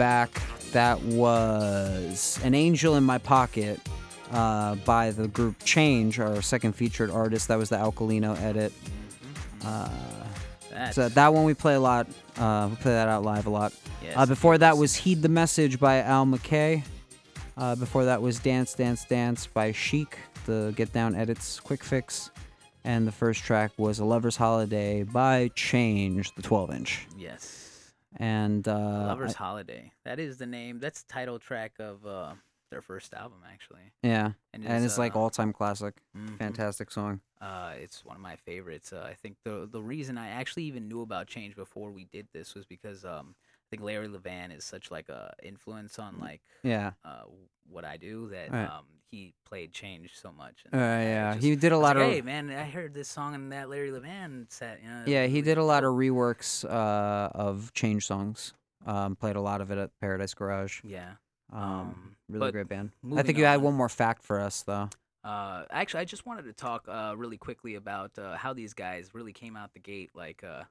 Back. 0.00 0.40
That 0.72 0.98
was 1.02 2.40
An 2.42 2.54
Angel 2.54 2.96
in 2.96 3.04
My 3.04 3.18
Pocket 3.18 3.78
uh, 4.32 4.76
by 4.76 5.10
the 5.10 5.28
group 5.28 5.56
Change, 5.62 6.18
our 6.18 6.40
second 6.40 6.72
featured 6.72 7.10
artist. 7.10 7.48
That 7.48 7.58
was 7.58 7.68
the 7.68 7.76
Alkalino 7.76 8.34
edit. 8.40 8.72
Uh, 9.62 9.90
so 10.92 11.10
that 11.10 11.34
one 11.34 11.44
we 11.44 11.52
play 11.52 11.74
a 11.74 11.80
lot. 11.80 12.06
Uh, 12.38 12.68
we 12.70 12.76
play 12.76 12.92
that 12.92 13.08
out 13.08 13.24
live 13.24 13.46
a 13.46 13.50
lot. 13.50 13.74
yes, 14.02 14.14
Uh, 14.16 14.24
before 14.24 14.56
that 14.56 14.78
was 14.78 14.94
Heed 14.94 15.20
the 15.20 15.28
Message 15.28 15.78
by 15.78 16.00
Al 16.00 16.24
McKay. 16.24 16.82
Uh, 17.58 17.74
before 17.74 18.06
that 18.06 18.22
was 18.22 18.38
Dance, 18.38 18.72
Dance, 18.72 19.04
Dance 19.04 19.46
by 19.48 19.70
Chic, 19.72 20.16
the 20.46 20.72
Get 20.76 20.94
Down 20.94 21.14
Edits 21.14 21.60
Quick 21.60 21.84
Fix. 21.84 22.30
And 22.84 23.06
the 23.06 23.12
first 23.12 23.42
track 23.42 23.72
was 23.76 23.98
A 23.98 24.04
Lover's 24.06 24.36
Holiday 24.36 25.02
by 25.02 25.50
Change, 25.54 26.34
the 26.36 26.40
12 26.42 26.70
inch. 26.74 27.06
yes. 27.18 27.59
And 28.16 28.66
uh, 28.66 29.06
Lover's 29.08 29.34
I- 29.34 29.38
Holiday. 29.38 29.92
That 30.04 30.18
is 30.18 30.38
the 30.38 30.46
name. 30.46 30.78
That's 30.80 31.02
the 31.02 31.12
title 31.12 31.38
track 31.38 31.72
of 31.78 32.04
uh, 32.06 32.32
their 32.70 32.82
first 32.82 33.14
album, 33.14 33.38
actually. 33.50 33.92
yeah, 34.02 34.32
And, 34.52 34.64
and 34.66 34.84
it's 34.84 34.98
like 34.98 35.14
uh, 35.16 35.20
all 35.20 35.30
time 35.30 35.52
classic. 35.52 35.94
mhm. 36.16 36.36
Fantastic 36.38 36.90
song. 36.90 37.20
Uh, 37.40 37.72
it's 37.78 38.04
one 38.04 38.16
of 38.16 38.22
my 38.22 38.36
favorites. 38.36 38.92
Uh, 38.92 39.06
I 39.08 39.14
think 39.14 39.36
the 39.44 39.66
the 39.70 39.80
reason 39.82 40.18
I 40.18 40.28
actually 40.28 40.64
even 40.64 40.88
knew 40.88 41.00
about 41.02 41.26
Change 41.26 41.56
before 41.56 41.90
we 41.90 42.04
did 42.04 42.28
this 42.34 42.54
was 42.54 42.66
because 42.66 43.04
um, 43.04 43.34
I 43.38 43.66
think 43.70 43.82
Larry 43.82 44.08
Levan 44.08 44.54
is 44.54 44.64
such 44.64 44.90
like 44.90 45.08
a 45.08 45.32
influence 45.42 45.98
on 45.98 46.18
like 46.20 46.42
Yeah. 46.62 46.92
uh, 47.04 47.22
what 47.68 47.84
I 47.86 47.96
do 47.96 48.28
that 48.30 48.52
Right. 48.52 48.64
um, 48.66 48.84
he 49.10 49.34
played 49.44 49.72
Change 49.72 50.12
so 50.14 50.32
much. 50.32 50.64
Uh, 50.72 50.76
yeah. 50.78 51.32
just- 51.34 51.44
He 51.44 51.56
did 51.56 51.72
a 51.72 51.78
lot 51.78 51.96
like, 51.96 52.06
of. 52.06 52.12
Hey 52.12 52.20
man, 52.22 52.50
I 52.50 52.64
heard 52.64 52.94
this 52.94 53.08
song 53.08 53.34
in 53.34 53.48
that 53.50 53.68
Larry 53.68 53.90
Levan 53.90 54.50
set. 54.50 54.80
You 54.82 54.88
know, 54.88 55.02
Yeah, 55.06 55.26
he 55.26 55.34
really 55.34 55.42
did 55.42 55.58
a 55.58 55.64
lot 55.64 55.84
of 55.84 55.94
reworks 55.94 56.64
uh, 56.64 57.30
of 57.34 57.72
Change 57.72 58.06
songs. 58.06 58.54
Um, 58.86 59.16
played 59.16 59.36
a 59.36 59.40
lot 59.40 59.60
of 59.60 59.70
it 59.70 59.78
at 59.78 59.90
Paradise 60.00 60.32
Garage. 60.34 60.80
Yeah. 60.84 61.12
Um, 61.52 61.62
Um, 61.62 62.16
really 62.28 62.52
great 62.52 62.68
band. 62.68 62.92
I 63.16 63.22
think 63.22 63.36
you 63.36 63.44
had 63.44 63.60
one 63.60 63.74
more 63.74 63.88
fact 63.88 64.22
for 64.22 64.40
us, 64.40 64.62
though. 64.62 64.88
Uh, 65.22 65.64
actually, 65.70 66.00
I 66.00 66.04
just 66.06 66.24
wanted 66.24 66.44
to 66.44 66.52
talk 66.54 66.86
uh, 66.88 67.14
really 67.16 67.36
quickly 67.36 67.74
about 67.74 68.18
uh, 68.18 68.36
how 68.36 68.54
these 68.54 68.72
guys 68.72 69.10
really 69.12 69.32
came 69.34 69.54
out 69.56 69.74
the 69.74 69.80
gate 69.80 70.10
like 70.14 70.42
uh, 70.42 70.62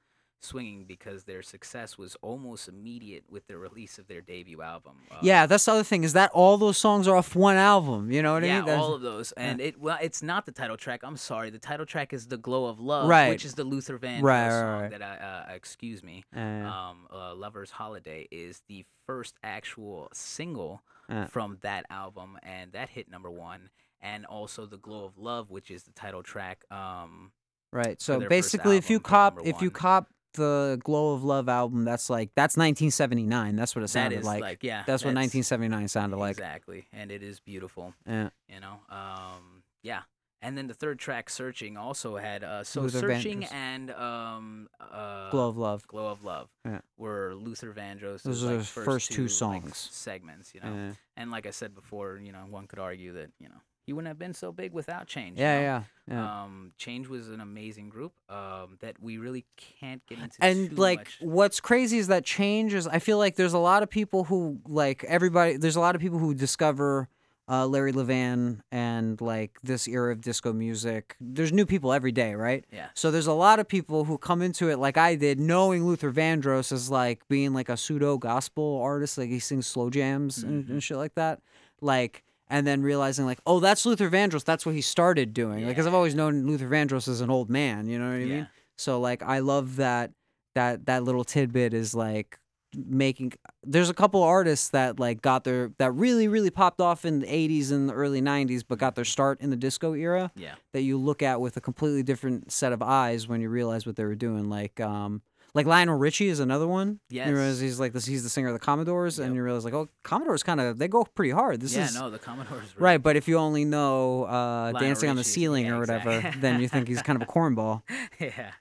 swinging 0.41 0.85
because 0.85 1.23
their 1.25 1.41
success 1.41 1.97
was 1.97 2.15
almost 2.21 2.67
immediate 2.67 3.23
with 3.29 3.45
the 3.47 3.57
release 3.57 3.99
of 3.99 4.07
their 4.07 4.21
debut 4.21 4.61
album. 4.61 4.93
Uh, 5.11 5.17
Yeah, 5.21 5.45
that's 5.45 5.65
the 5.65 5.71
other 5.73 5.83
thing 5.83 6.03
is 6.03 6.13
that 6.13 6.31
all 6.33 6.57
those 6.57 6.77
songs 6.77 7.07
are 7.07 7.15
off 7.15 7.35
one 7.35 7.55
album. 7.57 8.11
You 8.11 8.21
know 8.23 8.33
what 8.33 8.43
I 8.43 8.47
mean? 8.47 8.65
That's- 8.65 8.81
all 8.81 8.93
of 8.93 9.01
those, 9.01 9.31
and 9.33 9.59
it 9.59 9.79
well, 9.79 9.97
it's 10.01 10.23
not 10.23 10.45
the 10.45 10.51
title 10.51 10.77
track. 10.77 11.01
I'm 11.03 11.17
sorry, 11.17 11.49
the 11.49 11.59
title 11.59 11.85
track 11.85 12.13
is 12.13 12.27
"The 12.27 12.37
Glow 12.37 12.65
of 12.65 12.79
Love," 12.79 13.07
Right. 13.09 13.29
which 13.29 13.43
is 13.45 13.55
the 13.55 13.63
Luther 13.63 13.97
Vandross 13.99 14.21
Right, 14.21 14.43
right, 14.47 14.49
song 14.51 14.81
right. 14.81 14.91
that 14.91 15.01
I 15.01 15.51
uh, 15.51 15.55
excuse 15.55 16.03
me. 16.03 16.23
Uh, 16.35 16.39
Um, 16.39 17.07
uh, 17.11 17.33
"Lover's 17.35 17.71
Holiday" 17.71 18.27
is 18.31 18.61
the 18.67 18.85
first 19.05 19.35
actual 19.43 20.09
single 20.13 20.83
Uh. 21.09 21.25
from 21.25 21.57
that 21.61 21.85
album, 21.89 22.37
and 22.43 22.71
that 22.73 22.89
hit 22.89 23.09
number 23.09 23.29
one. 23.31 23.69
And 24.01 24.25
also 24.25 24.65
"The 24.65 24.77
Glow 24.77 25.03
of 25.03 25.17
Love," 25.17 25.49
which 25.49 25.69
is 25.69 25.83
the 25.83 25.91
title 25.91 26.23
track. 26.23 26.63
Um, 26.71 27.33
right. 27.73 27.99
So 28.01 28.21
basically, 28.21 28.77
if 28.77 28.89
you 28.89 29.01
cop, 29.01 29.39
if 29.43 29.61
you 29.61 29.69
cop 29.71 30.07
the 30.33 30.79
Glow 30.83 31.13
of 31.13 31.23
Love 31.23 31.49
album, 31.49 31.83
that's 31.85 32.09
like 32.09 32.31
that's 32.35 32.55
1979. 32.57 33.55
That's 33.55 33.75
what 33.75 33.83
it 33.83 33.87
sounded 33.89 34.19
is 34.19 34.25
like. 34.25 34.41
like, 34.41 34.63
yeah, 34.63 34.83
that's 34.85 35.03
what 35.03 35.15
1979 35.15 35.87
sounded 35.87 36.17
like. 36.17 36.31
exactly, 36.31 36.87
and 36.93 37.11
it 37.11 37.23
is 37.23 37.39
beautiful. 37.39 37.93
Yeah. 38.07 38.29
you 38.47 38.59
know 38.59 38.79
um 38.89 39.63
yeah 39.83 40.01
and 40.41 40.57
then 40.57 40.67
the 40.67 40.73
third 40.73 40.99
track 40.99 41.29
searching 41.29 41.77
also 41.77 42.17
had 42.17 42.43
uh 42.43 42.63
so 42.63 42.81
Luther 42.81 42.99
searching 42.99 43.41
Vandross. 43.41 43.53
and 43.53 43.91
um 43.91 44.67
uh 44.79 45.29
Glow 45.31 45.47
of 45.49 45.57
Love. 45.57 45.87
glow 45.87 46.07
of 46.07 46.23
love 46.23 46.49
Yeah. 46.65 46.79
were 46.97 47.33
luther 47.35 47.73
vandross 47.73 48.23
Those 48.23 48.43
are 48.43 48.47
like, 48.47 48.57
his 48.57 48.67
first, 48.69 48.85
first 48.85 49.11
two 49.11 49.23
like, 49.23 49.31
songs. 49.31 49.77
segments 49.91 50.53
you 50.53 50.59
know 50.61 50.73
Yeah. 50.73 50.91
and 51.17 51.31
like 51.31 51.45
i 51.45 51.51
said 51.51 51.73
before 51.75 52.19
you 52.21 52.31
know 52.33 52.39
one 52.49 52.67
could 52.67 52.79
argue 52.79 53.13
that 53.13 53.31
you 53.39 53.47
know 53.49 53.61
he 53.89 53.93
wouldn't 53.93 54.07
have 54.13 54.19
been 54.19 54.33
so 54.35 54.51
big 54.51 54.71
without 54.73 55.07
change 55.07 55.37
you 55.39 55.43
Yeah, 55.45 55.55
know? 55.57 55.61
yeah, 55.69 55.83
yeah. 56.13 56.43
um 56.43 56.71
change 56.77 57.07
was 57.07 57.29
an 57.29 57.41
amazing 57.41 57.89
group 57.89 58.13
um 58.29 58.77
that 58.83 58.95
we 59.01 59.17
really 59.17 59.45
can't 59.79 60.01
get 60.07 60.19
into 60.19 60.37
and 60.41 60.77
like 60.77 60.99
much. 60.99 61.17
what's 61.21 61.59
crazy 61.59 61.97
is 61.97 62.07
that 62.07 62.23
change 62.23 62.73
is 62.73 62.85
i 62.87 62.99
feel 62.99 63.17
like 63.17 63.35
there's 63.35 63.53
a 63.53 63.63
lot 63.71 63.81
of 63.83 63.89
people 63.89 64.25
who 64.25 64.59
like 64.67 65.03
everybody 65.05 65.57
there's 65.57 65.75
a 65.75 65.79
lot 65.87 65.95
of 65.95 66.01
people 66.01 66.19
who 66.19 66.33
discover 66.35 67.09
uh, 67.51 67.65
larry 67.65 67.91
levan 67.91 68.59
and 68.71 69.19
like 69.21 69.57
this 69.63 69.87
era 69.87 70.11
of 70.11 70.21
disco 70.21 70.53
music 70.53 71.15
there's 71.19 71.51
new 71.51 71.65
people 71.65 71.91
every 71.91 72.11
day 72.11 72.35
right 72.35 72.63
yeah 72.71 72.89
so 72.93 73.09
there's 73.09 73.25
a 73.25 73.33
lot 73.33 73.57
of 73.59 73.67
people 73.67 74.03
who 74.03 74.19
come 74.19 74.43
into 74.43 74.69
it 74.69 74.77
like 74.77 74.97
i 74.97 75.15
did 75.15 75.39
knowing 75.39 75.83
luther 75.83 76.11
vandross 76.11 76.71
as 76.71 76.91
like 76.91 77.27
being 77.27 77.51
like 77.51 77.67
a 77.67 77.75
pseudo 77.75 78.19
gospel 78.19 78.79
artist 78.83 79.17
like 79.17 79.29
he 79.29 79.39
sings 79.39 79.65
slow 79.65 79.89
jams 79.89 80.43
Mm-hmm. 80.43 80.71
and 80.73 80.83
shit 80.83 80.97
like 80.97 81.15
that 81.15 81.41
like 81.81 82.23
and 82.49 82.65
then 82.65 82.81
realizing 82.81 83.25
like 83.25 83.39
oh 83.45 83.59
that's 83.59 83.85
luther 83.85 84.09
vandross. 84.09 84.43
That's 84.43 84.65
what 84.65 84.75
he 84.75 84.81
started 84.81 85.33
doing. 85.33 85.59
Like 85.65 85.69
because 85.75 85.87
i've 85.87 85.93
always 85.93 86.15
known 86.15 86.45
luther 86.47 86.67
vandross 86.69 87.07
as 87.07 87.21
an 87.21 87.29
old 87.29 87.49
man 87.49 87.87
you 87.87 87.99
know 87.99 88.07
what 88.09 88.15
i 88.15 88.19
Yeah. 88.19 88.35
mean? 88.35 88.47
So 88.77 88.99
like 88.99 89.21
I 89.23 89.39
love 89.39 89.75
that 89.77 90.11
that 90.55 90.85
that 90.85 91.03
little 91.03 91.23
tidbit 91.23 91.73
is 91.73 91.93
like 91.93 92.37
making 92.75 93.33
there's 93.63 93.89
a 93.89 93.93
couple 93.95 94.21
artists 94.21 94.69
that 94.69 94.99
like 94.99 95.21
got 95.21 95.43
their 95.43 95.71
that 95.79 95.91
really 95.91 96.27
really 96.27 96.51
popped 96.51 96.79
off 96.79 97.03
in 97.03 97.19
the 97.19 97.25
80s 97.27 97.71
and 97.71 97.89
the 97.89 97.93
early 97.93 98.21
90s 98.21 98.63
but 98.67 98.77
got 98.77 98.93
their 98.95 99.05
start 99.05 99.41
in 99.41 99.49
the 99.49 99.55
disco 99.55 99.93
era 99.93 100.31
yeah. 100.35 100.53
that 100.73 100.81
you 100.83 100.97
look 100.99 101.23
at 101.23 101.41
with 101.41 101.57
a 101.57 101.61
completely 101.61 102.03
different 102.03 102.51
set 102.51 102.71
of 102.71 102.81
eyes 102.83 103.27
when 103.27 103.41
you 103.41 103.49
realize 103.49 103.85
what 103.87 103.95
they 103.95 104.05
were 104.05 104.15
doing. 104.15 104.49
Like 104.49 104.79
um 104.79 105.21
like 105.53 105.65
Lionel 105.65 105.97
Richie 105.97 106.27
is 106.29 106.39
another 106.39 106.67
one. 106.67 106.99
You 107.09 107.23
realize 107.23 107.55
Yes. 107.55 107.59
he's 107.59 107.79
like 107.79 107.93
this. 107.93 108.05
He's 108.05 108.23
the 108.23 108.29
singer 108.29 108.47
of 108.49 108.53
the 108.53 108.59
Commodores, 108.59 109.19
and 109.19 109.33
you 109.35 109.43
realize 109.43 109.65
like, 109.65 109.73
oh, 109.73 109.89
Commodores 110.03 110.43
kind 110.43 110.59
of 110.61 110.77
they 110.79 110.87
go 110.87 111.03
pretty 111.03 111.31
hard. 111.31 111.61
This 111.61 111.75
yeah 111.75 111.85
is 111.85 111.95
no 111.95 112.09
the 112.09 112.19
commodores 112.19 112.75
were 112.75 112.81
right. 112.83 113.01
But 113.01 113.15
if 113.15 113.27
you 113.27 113.37
only 113.37 113.65
know 113.65 114.23
uh, 114.25 114.71
dancing 114.73 115.09
on 115.09 115.15
the 115.15 115.23
ceiling 115.23 115.65
yeah, 115.65 115.75
or 115.75 115.79
whatever, 115.79 116.11
exact- 116.11 116.41
then 116.41 116.61
you 116.61 116.67
think 116.67 116.87
he's 116.87 117.01
kind 117.01 117.21
of 117.21 117.27
a 117.27 117.31
cornball. 117.31 117.81
yeah. 118.19 118.51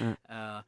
Uh. 0.00 0.32
Uh, 0.32 0.62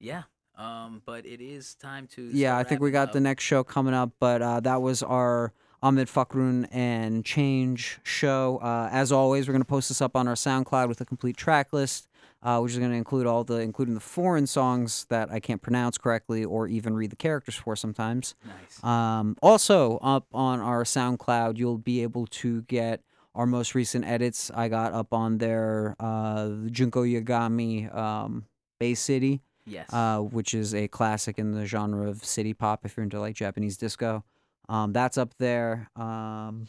yeah. 0.00 0.22
Um, 0.56 1.02
but 1.04 1.26
it 1.26 1.40
is 1.40 1.74
time 1.74 2.06
to. 2.14 2.22
Yeah, 2.32 2.56
I 2.56 2.62
think 2.64 2.80
we 2.80 2.90
got 2.90 3.12
the 3.12 3.20
next 3.20 3.42
show 3.44 3.64
coming 3.64 3.94
up, 3.94 4.10
but 4.20 4.40
uh, 4.42 4.60
that 4.60 4.80
was 4.82 5.02
our 5.02 5.52
Ahmed 5.82 6.06
Fakroun 6.08 6.68
and 6.70 7.24
Change 7.24 7.98
show. 8.04 8.58
Uh, 8.62 8.88
as 8.92 9.10
always, 9.10 9.48
we're 9.48 9.52
going 9.52 9.62
to 9.62 9.68
post 9.68 9.88
this 9.90 10.00
up 10.00 10.14
on 10.16 10.28
our 10.28 10.34
SoundCloud 10.34 10.88
with 10.88 11.00
a 11.00 11.04
complete 11.04 11.36
track 11.36 11.72
list, 11.72 12.08
uh, 12.44 12.60
which 12.60 12.72
is 12.72 12.78
going 12.78 12.90
to 12.90 12.96
include 12.96 13.26
all 13.26 13.42
the, 13.42 13.56
including 13.56 13.94
the 13.94 14.00
foreign 14.00 14.46
songs 14.46 15.06
that 15.08 15.32
I 15.32 15.40
can't 15.40 15.60
pronounce 15.60 15.98
correctly 15.98 16.44
or 16.44 16.68
even 16.68 16.94
read 16.94 17.10
the 17.10 17.16
characters 17.16 17.56
for 17.56 17.74
sometimes. 17.74 18.36
Nice. 18.46 18.84
Um, 18.84 19.36
also, 19.42 19.98
up 19.98 20.26
on 20.32 20.60
our 20.60 20.84
SoundCloud, 20.84 21.58
you'll 21.58 21.78
be 21.78 22.02
able 22.02 22.26
to 22.26 22.62
get 22.62 23.00
our 23.34 23.46
most 23.46 23.74
recent 23.74 24.04
edits. 24.04 24.50
I 24.54 24.68
got 24.68 24.92
up 24.92 25.12
on 25.12 25.38
there 25.38 25.96
uh, 25.98 26.50
Junko 26.70 27.02
Yagami 27.02 27.92
um, 27.92 28.44
Bay 28.78 28.94
City 28.94 29.40
yes. 29.66 29.92
uh, 29.92 30.18
which 30.18 30.54
is 30.54 30.74
a 30.74 30.88
classic 30.88 31.38
in 31.38 31.52
the 31.52 31.66
genre 31.66 32.08
of 32.08 32.24
city 32.24 32.52
pop 32.52 32.84
if 32.84 32.96
you're 32.96 33.04
into 33.04 33.20
like 33.20 33.34
Japanese 33.34 33.76
disco. 33.76 34.24
Um, 34.68 34.92
that's 34.92 35.18
up 35.18 35.34
there. 35.38 35.90
Um, 35.96 36.68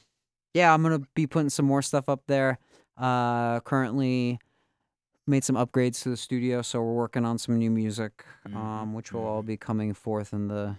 yeah, 0.53 0.73
I'm 0.73 0.83
gonna 0.83 1.01
be 1.13 1.27
putting 1.27 1.49
some 1.49 1.65
more 1.65 1.81
stuff 1.81 2.09
up 2.09 2.23
there. 2.27 2.59
Uh, 2.97 3.59
currently 3.61 4.39
made 5.27 5.43
some 5.43 5.55
upgrades 5.55 6.01
to 6.03 6.09
the 6.09 6.17
studio, 6.17 6.61
so 6.61 6.81
we're 6.81 6.93
working 6.93 7.25
on 7.25 7.37
some 7.37 7.57
new 7.57 7.71
music, 7.71 8.25
um, 8.53 8.93
which 8.93 9.11
will 9.11 9.25
all 9.25 9.43
be 9.43 9.57
coming 9.57 9.93
forth 9.93 10.33
in 10.33 10.47
the 10.47 10.75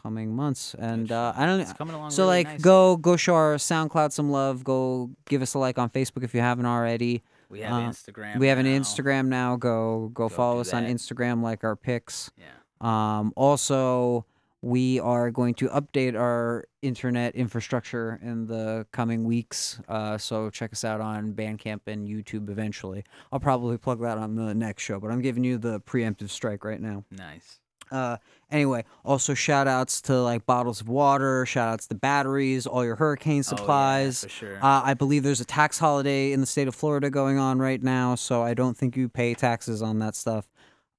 coming 0.00 0.34
months. 0.34 0.74
And 0.78 1.10
uh, 1.12 1.32
I 1.36 1.46
don't. 1.46 1.60
It's 1.60 1.72
coming 1.72 1.94
along. 1.94 2.10
So 2.10 2.24
really 2.24 2.38
like, 2.38 2.46
nice. 2.46 2.62
go 2.62 2.96
go 2.96 3.16
show 3.16 3.34
our 3.34 3.56
SoundCloud 3.56 4.12
some 4.12 4.30
love. 4.30 4.64
Go 4.64 5.10
give 5.26 5.42
us 5.42 5.54
a 5.54 5.58
like 5.58 5.78
on 5.78 5.90
Facebook 5.90 6.24
if 6.24 6.34
you 6.34 6.40
haven't 6.40 6.66
already. 6.66 7.22
We 7.48 7.60
have 7.60 7.72
uh, 7.72 7.90
Instagram. 7.90 8.38
We 8.38 8.48
have 8.48 8.58
an. 8.58 8.66
Instagram 8.66 9.26
now. 9.26 9.56
Go 9.56 10.10
go, 10.14 10.24
Go 10.24 10.28
follow 10.28 10.60
us 10.60 10.72
on. 10.72 10.84
Instagram, 10.84 11.42
like 11.42 11.64
our 11.64 11.76
pics. 11.76 12.30
Yeah. 12.36 12.46
Um, 12.80 13.32
also, 13.36 14.24
we 14.62 15.00
are 15.00 15.30
going 15.30 15.54
to 15.54 15.68
update 15.68 16.18
our 16.18 16.64
internet 16.82 17.34
infrastructure 17.34 18.20
in 18.22 18.46
the 18.46 18.86
coming 18.92 19.24
weeks. 19.24 19.80
Uh, 19.88 20.18
so 20.18 20.50
check 20.50 20.72
us 20.72 20.84
out 20.84 21.00
on 21.00 21.32
Bandcamp 21.32 21.80
and 21.86 22.06
YouTube 22.06 22.50
eventually. 22.50 23.04
I'll 23.32 23.40
probably 23.40 23.78
plug 23.78 24.00
that 24.02 24.18
on 24.18 24.36
the 24.36 24.54
next 24.54 24.82
show, 24.82 25.00
but 25.00 25.10
I'm 25.10 25.22
giving 25.22 25.44
you 25.44 25.56
the 25.56 25.80
preemptive 25.80 26.30
strike 26.30 26.64
right 26.64 26.80
now. 26.80 27.04
Nice. 27.10 27.58
Uh, 27.90 28.18
anyway, 28.50 28.84
also 29.04 29.34
shout 29.34 29.66
outs 29.66 30.00
to 30.02 30.20
like 30.20 30.46
bottles 30.46 30.80
of 30.80 30.88
water, 30.88 31.44
shout 31.46 31.72
outs 31.72 31.86
to 31.88 31.94
batteries, 31.94 32.66
all 32.66 32.84
your 32.84 32.96
hurricane 32.96 33.42
supplies. 33.42 34.24
Oh, 34.24 34.28
yeah, 34.28 34.32
sure. 34.32 34.56
Uh, 34.58 34.82
I 34.84 34.94
believe 34.94 35.22
there's 35.22 35.40
a 35.40 35.46
tax 35.46 35.78
holiday 35.78 36.32
in 36.32 36.40
the 36.40 36.46
state 36.46 36.68
of 36.68 36.74
Florida 36.74 37.10
going 37.10 37.38
on 37.38 37.58
right 37.58 37.82
now, 37.82 38.14
so 38.14 38.42
I 38.42 38.54
don't 38.54 38.76
think 38.76 38.96
you 38.96 39.08
pay 39.08 39.34
taxes 39.34 39.82
on 39.82 39.98
that 40.00 40.14
stuff. 40.14 40.46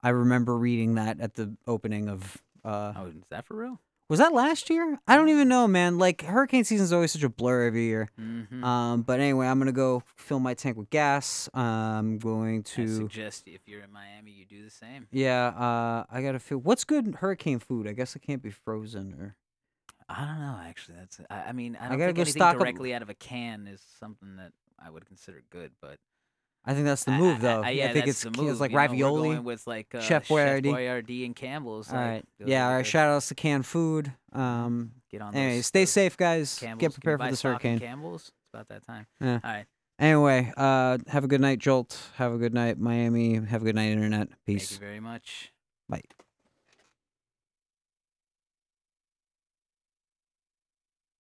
I 0.04 0.10
remember 0.10 0.58
reading 0.58 0.96
that 0.96 1.22
at 1.22 1.36
the 1.36 1.56
opening 1.68 2.10
of. 2.10 2.42
Uh, 2.64 2.94
oh, 2.96 3.06
is 3.08 3.16
that 3.30 3.46
for 3.46 3.58
real? 3.58 3.80
Was 4.10 4.20
that 4.20 4.34
last 4.34 4.70
year? 4.70 5.00
I 5.08 5.16
don't 5.16 5.30
even 5.30 5.48
know, 5.48 5.70
man. 5.70 5.98
Like 5.98 6.24
hurricane 6.24 6.66
season 6.66 6.84
is 6.84 6.92
always 6.92 7.14
such 7.14 7.24
a 7.24 7.30
blur 7.30 7.64
every 7.68 7.86
year. 7.86 8.10
Mm-hmm. 8.20 8.62
Um, 8.62 9.04
but 9.04 9.22
anyway, 9.22 9.48
I'm 9.48 9.58
gonna 9.58 9.72
go 9.72 10.04
fill 10.18 10.40
my 10.40 10.54
tank 10.54 10.76
with 10.76 10.90
gas. 10.90 11.50
I'm 11.54 12.18
going 12.20 12.60
I 12.60 12.76
to. 12.76 12.88
suggest 12.98 13.44
if 13.48 13.62
you're 13.68 13.82
in 13.82 13.92
Miami, 13.92 14.32
you 14.32 14.46
do 14.46 14.64
the 14.66 14.70
same. 14.70 15.08
Yeah, 15.12 15.48
uh, 15.48 16.04
I 16.12 16.22
gotta 16.22 16.40
feel. 16.40 16.58
What's 16.58 16.84
good 16.84 17.16
hurricane 17.22 17.60
food? 17.60 17.88
I 17.88 17.94
guess 17.94 18.16
it 18.16 18.20
can't 18.22 18.42
be 18.44 18.50
frozen 18.52 19.14
or. 19.14 19.36
I 20.10 20.26
don't 20.26 20.40
know. 20.42 20.60
Actually, 20.68 20.98
that's. 21.00 21.22
I, 21.30 21.36
I 21.44 21.52
mean, 21.54 21.78
I 21.80 21.86
I 21.86 21.90
don't 21.90 21.98
gotta 21.98 22.08
think 22.10 22.16
go 22.18 22.22
anything 22.24 22.40
stock 22.40 22.56
up- 22.56 22.60
directly 22.62 22.94
out 22.94 23.02
of 23.02 23.10
a 23.10 23.14
can 23.14 23.66
is 23.66 23.82
something 23.98 24.36
that 24.36 24.52
I 24.78 24.90
would 24.90 25.06
consider 25.06 25.42
good. 25.50 25.72
But 25.82 26.00
I 26.64 26.74
think 26.74 26.86
that's 26.86 27.04
the 27.06 27.12
I- 27.12 27.20
move, 27.20 27.38
I, 27.38 27.40
though. 27.40 27.62
I, 27.64 27.70
yeah, 27.72 27.90
I 27.90 27.94
think 27.94 28.08
it's 28.08 28.22
the 28.22 28.32
move. 28.32 28.52
it's 28.52 28.60
like 28.60 28.72
you 28.72 28.78
know, 28.78 28.82
ravioli. 28.82 29.30
going 29.30 29.44
with 29.44 29.66
like 29.66 29.94
uh, 29.96 30.02
Chef 30.02 30.28
Boyardee. 30.28 30.66
Boyardee 30.66 31.26
and 31.26 31.36
Campbell's. 31.36 31.92
All 31.92 31.98
right, 31.98 32.24
like, 32.40 32.50
Yeah. 32.50 32.68
All 32.68 32.76
right. 32.76 32.86
Shout 32.86 33.10
outs 33.10 33.28
to 33.30 33.36
canned 33.36 33.66
food. 33.66 34.14
Um. 34.32 34.92
Get 35.12 35.22
on. 35.22 35.36
Anyway, 35.36 35.62
stay 35.62 35.86
safe, 35.86 36.16
guys. 36.16 36.60
Campbell's. 36.60 36.80
Get 36.80 36.94
prepared 36.94 37.20
for 37.20 37.30
this 37.30 37.42
hurricane. 37.42 37.80
Campbell's. 37.80 38.24
It's 38.24 38.50
about 38.54 38.68
that 38.70 38.86
time. 38.86 39.08
Yeah. 39.20 39.40
All 39.44 39.52
right. 39.52 39.66
Anyway, 40.00 40.52
uh, 40.58 40.98
have 41.10 41.24
a 41.24 41.28
good 41.28 41.42
night, 41.42 41.60
Jolt. 41.60 41.98
Have 42.16 42.34
a 42.34 42.38
good 42.38 42.54
night, 42.54 42.80
Miami. 42.80 43.36
Have 43.36 43.62
a 43.62 43.66
good 43.66 43.76
night, 43.76 43.92
Internet. 43.92 44.30
Peace. 44.48 44.70
Thank 44.70 44.82
you 44.82 44.88
very 44.88 45.00
much. 45.00 45.52
Bye. 45.90 46.02